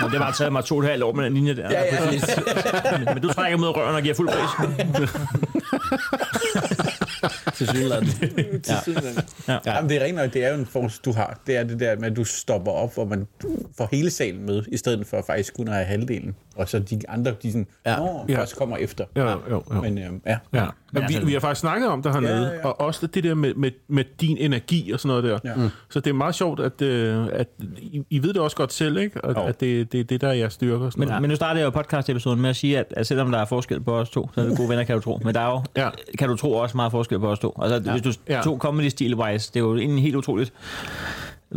[0.04, 1.70] Og det var taget mig to og et halvt år med den linje der.
[1.70, 2.10] Ja, ja,
[2.98, 4.68] men, men du trækker mod røven og giver fuld pris.
[7.56, 8.08] til synligheden.
[9.48, 9.58] Ja.
[9.66, 9.74] Ja.
[9.74, 11.40] Jamen, det er rent nok, det er jo en forskel, du har.
[11.46, 13.26] Det er det der med, at du stopper op, hvor man
[13.78, 16.34] får hele salen med, i stedet for faktisk kun at have halvdelen.
[16.56, 17.90] Og så de andre, de sådan, Ja.
[17.92, 17.96] ja.
[17.98, 18.38] Nå, Ja.
[18.38, 19.04] først kommer efter.
[19.16, 19.80] Jo, jo, jo.
[19.80, 20.38] Men øhm, ja.
[20.52, 22.54] Ja, men vi, altså- vi har faktisk snakket om det hernede, Ja, ja, ja.
[22.58, 22.64] ja.
[22.66, 25.50] og også det der med, med, med din energi og sådan noget der.
[25.50, 25.54] Ja.
[25.54, 25.68] Mm.
[25.90, 27.48] Så det er meget sjovt, at, øh, at
[27.78, 29.20] I, I ved det også godt selv, ikke?
[29.26, 29.42] At, Jo.
[29.42, 30.86] at det, det er det, der er jeres styrker.
[30.86, 31.22] og Sådan Men, noget.
[31.22, 33.80] men nu starter jeg jo podcast-episoden med at sige, at, at selvom der er forskel
[33.80, 35.20] på os to, så er vi gode venner, kan du tro.
[35.24, 35.90] Men der er jo, Ja.
[36.18, 37.58] kan du tro, også meget forskel på os to.
[37.62, 37.98] Altså, ja.
[38.00, 38.40] hvis du Ja.
[38.44, 40.52] to comedy stil wise det er jo egentlig helt utroligt.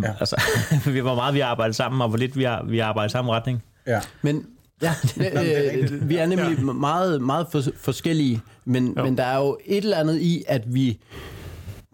[0.02, 0.08] Ja.
[0.08, 0.14] Ja.
[0.20, 0.42] Altså,
[0.94, 3.10] vi hvor meget vi har arbejdet sammen, og hvor lidt vi har, vi har arbejdet
[3.10, 3.64] i samme retning.
[3.88, 4.00] ja.
[4.22, 4.46] Men
[4.82, 9.58] ja, det øh, vi er nemlig meget, meget for, forskellige, men, men der er jo
[9.66, 11.00] et eller andet i, at vi...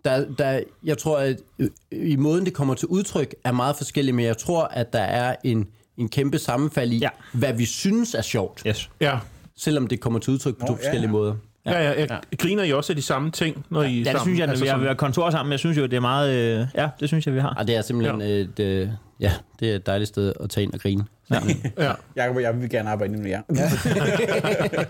[0.05, 4.13] Der, der, jeg tror, at øh, i måden, det kommer til udtryk, er meget forskellige,
[4.15, 5.67] men jeg tror, at der er en,
[5.97, 7.09] en kæmpe sammenfald i, Ja.
[7.33, 8.89] hvad vi synes er sjovt, Yes.
[9.01, 9.17] Ja.
[9.57, 11.11] selvom det kommer til udtryk på to ja, forskellige ja.
[11.11, 11.35] måder.
[11.65, 12.05] Ja, ja, ja.
[12.09, 12.17] ja.
[12.39, 14.21] Griner I også af de samme ting, når I er Ja, det sammen?
[14.23, 15.51] synes jeg, at vi har sådan- kontor sammen.
[15.51, 16.35] Jeg synes jo, det er meget...
[16.59, 17.55] Øh, ja, det synes jeg, vi har.
[17.57, 18.27] Og det er simpelthen ja.
[18.27, 21.05] et, øh, ja, det er et dejligt sted at tage ind og grine.
[21.31, 21.39] Ja.
[21.77, 21.91] Ja.
[22.15, 23.41] Jacob og jeg vil gerne arbejde med jer.
[23.55, 23.55] Ja.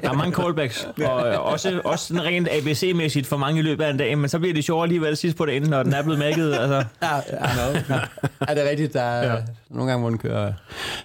[0.02, 3.84] Der er mange callbacks, og øh, også, også sådan rent ABC-mæssigt for mange i løbet
[3.84, 6.04] af en dag, men så bliver det sjovt alligevel sidst på dagen, når den er
[6.04, 6.54] blevet mækket.
[6.64, 8.00] Altså, Ja, ja, ja.
[8.42, 8.94] er det rigtigt?
[8.94, 9.34] Der er Ja.
[9.34, 9.42] ja.
[9.70, 10.54] nogle gange, hvor den kører...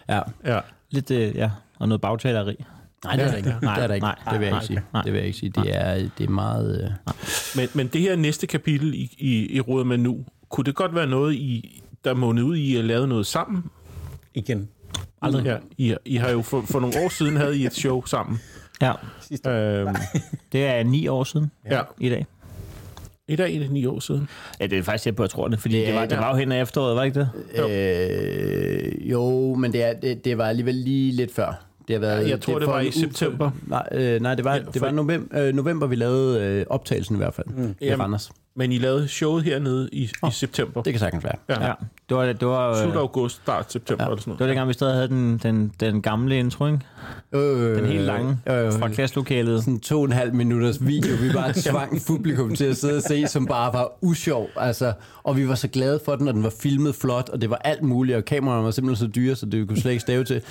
[0.08, 0.20] Ja.
[0.46, 0.60] ja.
[0.90, 2.64] lidt, øh, ja, og noget bagtaleri.
[3.04, 3.54] Nej, det er der ikke.
[3.62, 4.04] Nej, det er der ikke.
[4.06, 4.82] nej, det vil jeg nej, ikke sige.
[4.92, 5.02] nej.
[5.02, 5.50] Det vil jeg ikke sige.
[5.50, 6.84] Det er, det er meget...
[6.84, 7.12] Øh...
[7.56, 10.94] Men, men det her næste kapitel, I, I, I råder med nu, kunne det godt
[10.94, 13.64] være noget, I, der mundede ud i at lave noget sammen?
[14.34, 14.68] Igen.
[15.22, 15.44] Aldrig.
[15.44, 18.40] Ja, I, I har jo for, for nogle år siden havde I et show sammen.
[18.82, 18.92] Ja,
[19.50, 19.94] Øhm,
[20.52, 21.80] det er ni år siden ja.
[22.00, 22.26] i dag.
[23.28, 24.28] I dag er det ni år siden.
[24.60, 26.30] Ja, det er faktisk tæt på, jeg tror det, fordi Det det, var, det var
[26.30, 27.30] jo hen ad efteråret, var det ikke det?
[27.58, 27.68] Jo.
[27.68, 31.64] Øh, jo, men det, er, det, det var alligevel lige lidt før.
[31.88, 33.50] Det har været, Ja, jeg tror, det for var i september.
[33.66, 36.66] Nej, øh, nej det var, Ja, det var for- november, øh, november, vi lavede øh,
[36.70, 37.46] optagelsen i hvert fald.
[37.46, 37.74] Mm.
[37.80, 38.30] I Jamen, Randers.
[38.59, 40.82] Men I lavede showet hernede i, i september.
[40.82, 41.34] Det kan sagtens være.
[41.48, 41.66] Ja.
[41.66, 41.72] Ja,
[42.09, 44.11] det var, det var, øh, Slut august, start september Ja.
[44.11, 44.48] eller sådan det var noget.
[44.50, 46.78] dengang, vi stadig havde den, den, den gamle intro, ikke?
[47.32, 49.64] Øh, Den helt lange øh, fra klasselokalet.
[49.64, 53.02] sådan to og en halv minutters video, vi bare tvang publikum til at sidde og
[53.02, 54.48] se, som bare var usjov.
[54.56, 54.92] Altså,
[55.22, 57.56] og vi var så glade for den, og den var filmet flot, og det var
[57.56, 60.42] alt muligt, og kameraerne var simpelthen så dyre, så det kunne slet ikke stave til.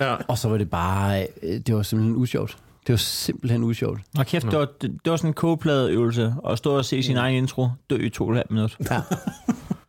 [0.00, 0.14] Ja.
[0.28, 2.56] Og så var det bare, øh, det var simpelthen usjovt.
[2.86, 4.00] Det var simpelthen usjovt.
[4.18, 7.16] Og kæft, det var, det, det var sådan en kogepladeøvelse, at stå og se sin
[7.16, 8.76] egen intro, dø i to og et halvt minut.
[8.90, 9.00] Ja.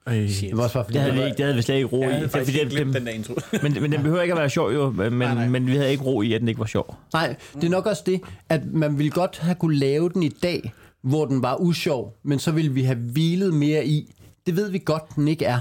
[0.08, 2.02] Det var også bare fordi, Det havde, vi ikke, det havde vi slet ikke ro
[2.02, 2.06] i.
[2.06, 3.34] Jeg Det- fordi det, den der intro.
[3.64, 5.48] men, men den behøver ikke at være sjov, jo, men, Nej, nej.
[5.48, 6.96] men vi havde ikke ro i, at den ikke var sjov.
[7.14, 10.30] Nej, det er nok også det, at man ville godt have kunne lave den i
[10.30, 14.14] dag, hvor den var usjov, men så ville vi have hvilet mere i.
[14.46, 15.60] Det ved vi godt, den ikke er.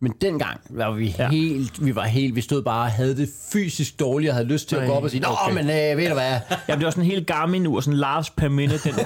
[0.00, 1.28] Men dengang var vi Ja.
[1.28, 4.68] helt, vi var helt, vi stod bare og havde det fysisk dårligt, og havde lyst
[4.68, 5.54] til at Ej, gå op og sige, Nå, okay.
[5.54, 7.98] men øh, ved du hvad, Jamen, det var sådan en helt Garmin nu, og sådan
[7.98, 9.04] Lars per minute, den, den,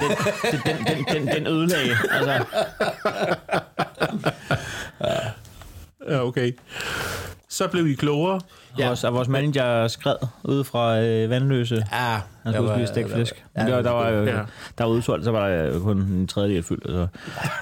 [0.51, 1.95] den, den, den, den, den ødelagde.
[2.11, 2.45] Altså,
[6.09, 6.51] Ja, okay.
[7.49, 8.41] Så blev I klogere.
[8.79, 8.87] Ja.
[8.87, 11.75] vores, og vores manager skred ude fra øh, Vandløse.
[11.75, 13.35] ja, Han jeg skulle var- spise.
[13.57, 14.31] Ja, Ja, der, var- der, var, jo, Ja.
[14.77, 16.83] der var udsolgt, så var der jo kun en tredjedel fyldt.
[16.85, 17.07] Altså,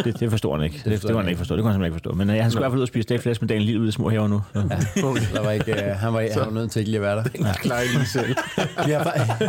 [0.03, 0.75] det, det forstår han ikke.
[0.77, 1.55] Det, det, det kunne han ikke forstå.
[1.55, 2.15] Det kunne han simpelthen ikke forstå.
[2.17, 3.87] Men øh, han skulle i hvert fald ud og spise stækflæsk med dagen lige ude
[3.89, 4.41] i små haver nu.
[4.53, 4.59] Så.
[5.33, 7.23] Der var ikke, øh, han var, han var nødt til ikke lige at være der.
[7.47, 7.53] Ja.
[7.53, 8.35] Klar lige selv.
[8.87, 8.99] Jeg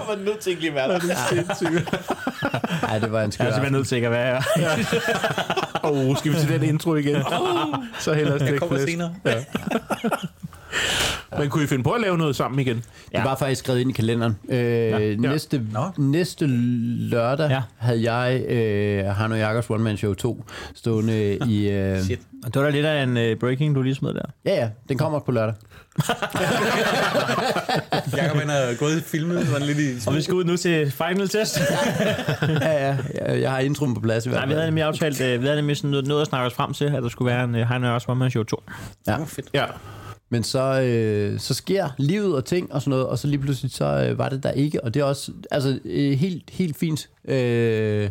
[0.08, 0.98] var nødt til ikke lige at være der.
[2.88, 4.70] Ej, det var en Jeg skør er simpelthen nødt til ikke at være her.
[5.84, 7.16] Åh, oh, skal vi til den intro igen?
[8.00, 9.14] Så hellere Jeg stæk kommer senere.
[9.24, 9.34] Ja.
[11.38, 12.76] Men kunne I finde på at lave noget sammen igen?
[12.76, 13.22] Det Ja.
[13.24, 14.36] var faktisk skrevet ind i kalenderen.
[14.48, 15.90] Øh, næste, Nå.
[15.98, 17.54] næste lørdag Ja.
[17.54, 17.62] ja.
[17.76, 20.44] havde jeg øh, Hanno Jakobs One Man Show 2
[20.74, 21.68] stående i...
[21.70, 22.20] Øh, Shit.
[22.44, 24.22] Og det var da lidt af en uh, breaking, du lige smed der.
[24.44, 25.54] ja, ja, den kommer på lørdag.
[28.16, 30.08] Jakob han har gået i filmet sådan lidt i...
[30.08, 31.60] Og vi skal ud nu til final test.
[32.48, 32.96] Ja, ja,
[33.26, 34.48] jeg, jeg har introen på plads i hvert Nej, fald.
[34.48, 36.72] vi havde nemlig aftalt, uh, vi havde nemlig sådan noget, noget at snakke os frem
[36.72, 38.62] til, at der skulle være en uh, Heino også One Man Show 2.
[39.06, 39.20] Ja.
[39.20, 39.46] Åh, fedt.
[39.54, 39.64] Ja.
[40.30, 43.70] Men så, øh, så sker livet og ting og sådan noget, og så lige pludselig
[43.70, 47.10] så øh, var det der ikke, og det er også altså, øh, helt, helt fint.
[47.24, 48.10] Øh,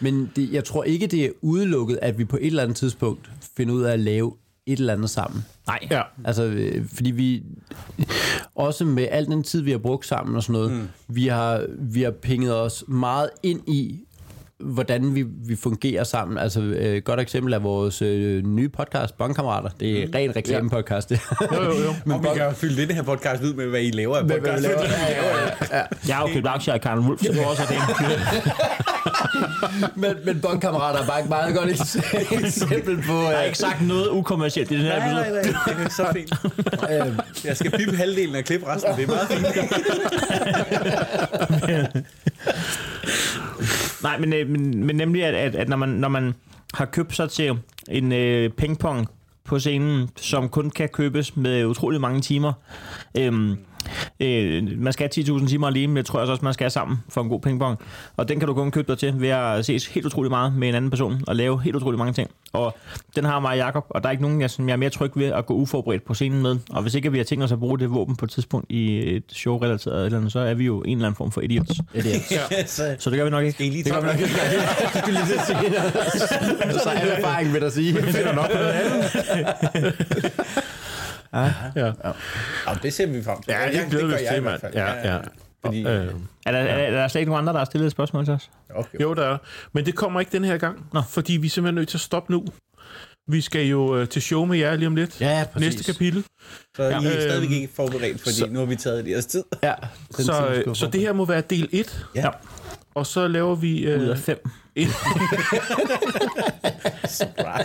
[0.00, 3.30] men det, jeg tror ikke, det er udelukket, at vi på et eller andet tidspunkt
[3.56, 4.32] finder ud af at lave
[4.66, 5.44] et eller andet sammen.
[5.66, 5.78] Nej.
[5.90, 6.02] Ja.
[6.24, 7.42] Altså, øh, fordi vi,
[8.54, 10.88] også med al den tid, vi har brugt sammen og sådan noget, mm.
[11.08, 14.00] vi, har, vi har pinget os meget ind i,
[14.60, 16.38] hvordan vi, vi fungerer sammen.
[16.38, 19.68] Altså, øh, et godt eksempel er vores øh, nye podcast, Bondkammerater.
[19.80, 20.12] Det er mm.
[20.14, 21.20] ren reklamepodcast, det.
[21.40, 21.94] Jo, jo, jo.
[22.06, 24.40] Men vi kan fylde det her podcast ud med, hvad I laver af Hvad vi
[24.40, 24.62] podcast.
[24.62, 24.82] laver.
[24.82, 24.86] Ja,
[25.76, 25.82] ja, ja.
[26.08, 28.86] Jeg har jo købt aktier i Karl Wolf, så var også det.
[30.02, 33.12] men, men Bondkammerater er bare et meget godt eks- eksempel på...
[33.12, 35.42] Jeg har Øh, ikke sagt noget ukommercielt i den her Nej, episode.
[35.42, 35.74] nej, nej.
[35.78, 36.32] Det er så fint.
[36.90, 38.94] øh, Jeg skal pippe halvdelen og klippe resten.
[38.96, 39.46] Det er meget fint.
[44.02, 46.34] Nej, men, øh, men, men nemlig, at, at, at når, man, når man
[46.74, 47.58] har købt sig til
[47.88, 49.06] en øh, pingpong
[49.44, 52.52] på scenen, som kun kan købes med utrolig mange timer.
[53.18, 53.56] Øhm,
[54.20, 56.70] øh, man skal have 10.000 timer alene, men det tror jeg også, man skal have
[56.70, 57.78] sammen for en god pingpong.
[58.16, 60.68] Og den kan du kun købe dig til ved at ses helt utrolig meget med
[60.68, 62.30] en anden person og lave helt utrolig mange ting.
[62.52, 62.76] Og
[63.16, 64.90] den har mig og Jacob, og der er ikke nogen, jeg, som jeg er mere
[64.90, 66.56] tryg ved at gå uforberedt på scenen med.
[66.70, 69.14] Og hvis ikke vi har tænkt os at bruge det våben på et tidspunkt i
[69.16, 71.70] et show relateret eller andet, så er vi jo en eller anden form for idiots.
[71.94, 72.70] det er det.
[72.70, 73.52] så Så det gør vi nok ikke.
[73.52, 74.30] skal I lige Det tage kan man ikke.
[74.98, 76.80] Skulle lige til at sige det.
[76.82, 78.02] Så er erfaring, vil der sige.
[78.02, 80.00] Finder nok på noget andet.
[81.34, 81.52] Ja.
[81.76, 81.92] Ja,
[82.82, 83.52] det ser vi frem til.
[83.52, 84.60] Ja, det glæder vi gør os til, hvert mand.
[84.60, 84.74] fald.
[84.74, 85.18] Ja, ja.
[85.64, 86.06] Fordi, Øh,
[86.46, 88.34] Er der, er, er der slet ikke nogen andre, der har stillet et spørgsmål til
[88.34, 88.50] os?
[88.74, 89.00] okay.
[89.00, 89.38] jo, der er.
[89.72, 91.02] Men det kommer ikke den her gang, Nå.
[91.08, 92.44] fordi vi er simpelthen nødt til at stoppe nu.
[93.28, 95.20] Vi skal jo øh, til show med jer lige om lidt.
[95.20, 95.74] Ja, præcis.
[95.74, 96.24] Næste kapitel.
[96.76, 97.20] Så I er Ja.
[97.20, 99.44] stadigvæk ikke forberedt, fordi Så- nu har vi taget det jeres tid.
[99.62, 99.74] Ja,
[100.10, 102.06] Så, tid, vi øh, så det her må være del 1.
[102.14, 102.28] Ja.
[103.00, 104.48] Og så laver vi Ud øh, af fem.
[104.76, 104.88] en,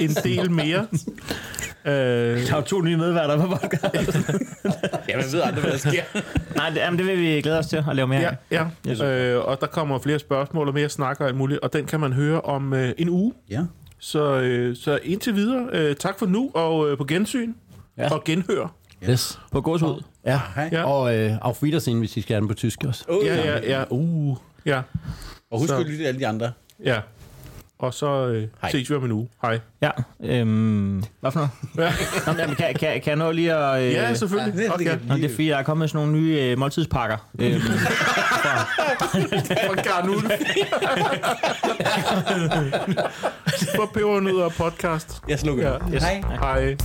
[0.01, 0.87] en del mere.
[1.85, 4.15] øh, Der er to nye medværter på podcast.
[5.09, 6.03] Ja, man ved aldrig, hvad der sker.
[6.55, 8.35] Nej, det, jamen, det vil vi glæde os til at lave mere ja, af.
[8.51, 8.65] ja.
[8.91, 9.01] Yes.
[9.01, 11.59] Øh, og der kommer flere spørgsmål og mere snak og alt muligt.
[11.59, 13.33] Og den kan man høre om øh, en uge.
[13.49, 13.61] Ja.
[13.99, 17.53] Så, øh, så indtil videre, øh, tak for nu, og øh, på gensyn.
[17.97, 18.13] Ja.
[18.13, 18.73] Og genhør.
[19.09, 19.39] Yes.
[19.51, 20.01] På gåshud.
[20.25, 20.39] Ja.
[20.55, 20.69] Hej.
[20.71, 20.83] Ja.
[20.83, 23.05] Og øh, auf Wiedersehen, hvis I skal have den på tysk også.
[23.07, 23.83] Oh, Ja, ja, ja.
[23.89, 24.81] Uh, ja,
[25.51, 26.51] Og husk Så- at lytte til alle de andre.
[26.83, 26.99] ja.
[27.79, 28.71] Og så øh, Hej.
[28.71, 29.29] ses vi om en uge.
[29.41, 29.59] Hej.
[29.81, 29.89] Ja.
[30.23, 31.49] Øhm, hvad for noget?
[31.77, 31.93] Ja,
[32.25, 33.81] Nå, men, jamen, kan, kan, kan jeg nå lige at...
[33.83, 34.53] Øh, ja selvfølgelig.
[34.55, 34.91] Ja, det- Okay.
[34.91, 37.17] det- Nå, det er fordi, der er kommet sådan nogle nye øh, måltidspakker.
[37.39, 37.69] Øhm, For
[39.83, 40.21] Garnul.
[43.75, 45.21] For pebernødder podcast.
[45.29, 45.71] Jeg slukker.
[45.91, 45.99] Ja.
[45.99, 46.23] Hej.
[46.39, 46.77] Hej.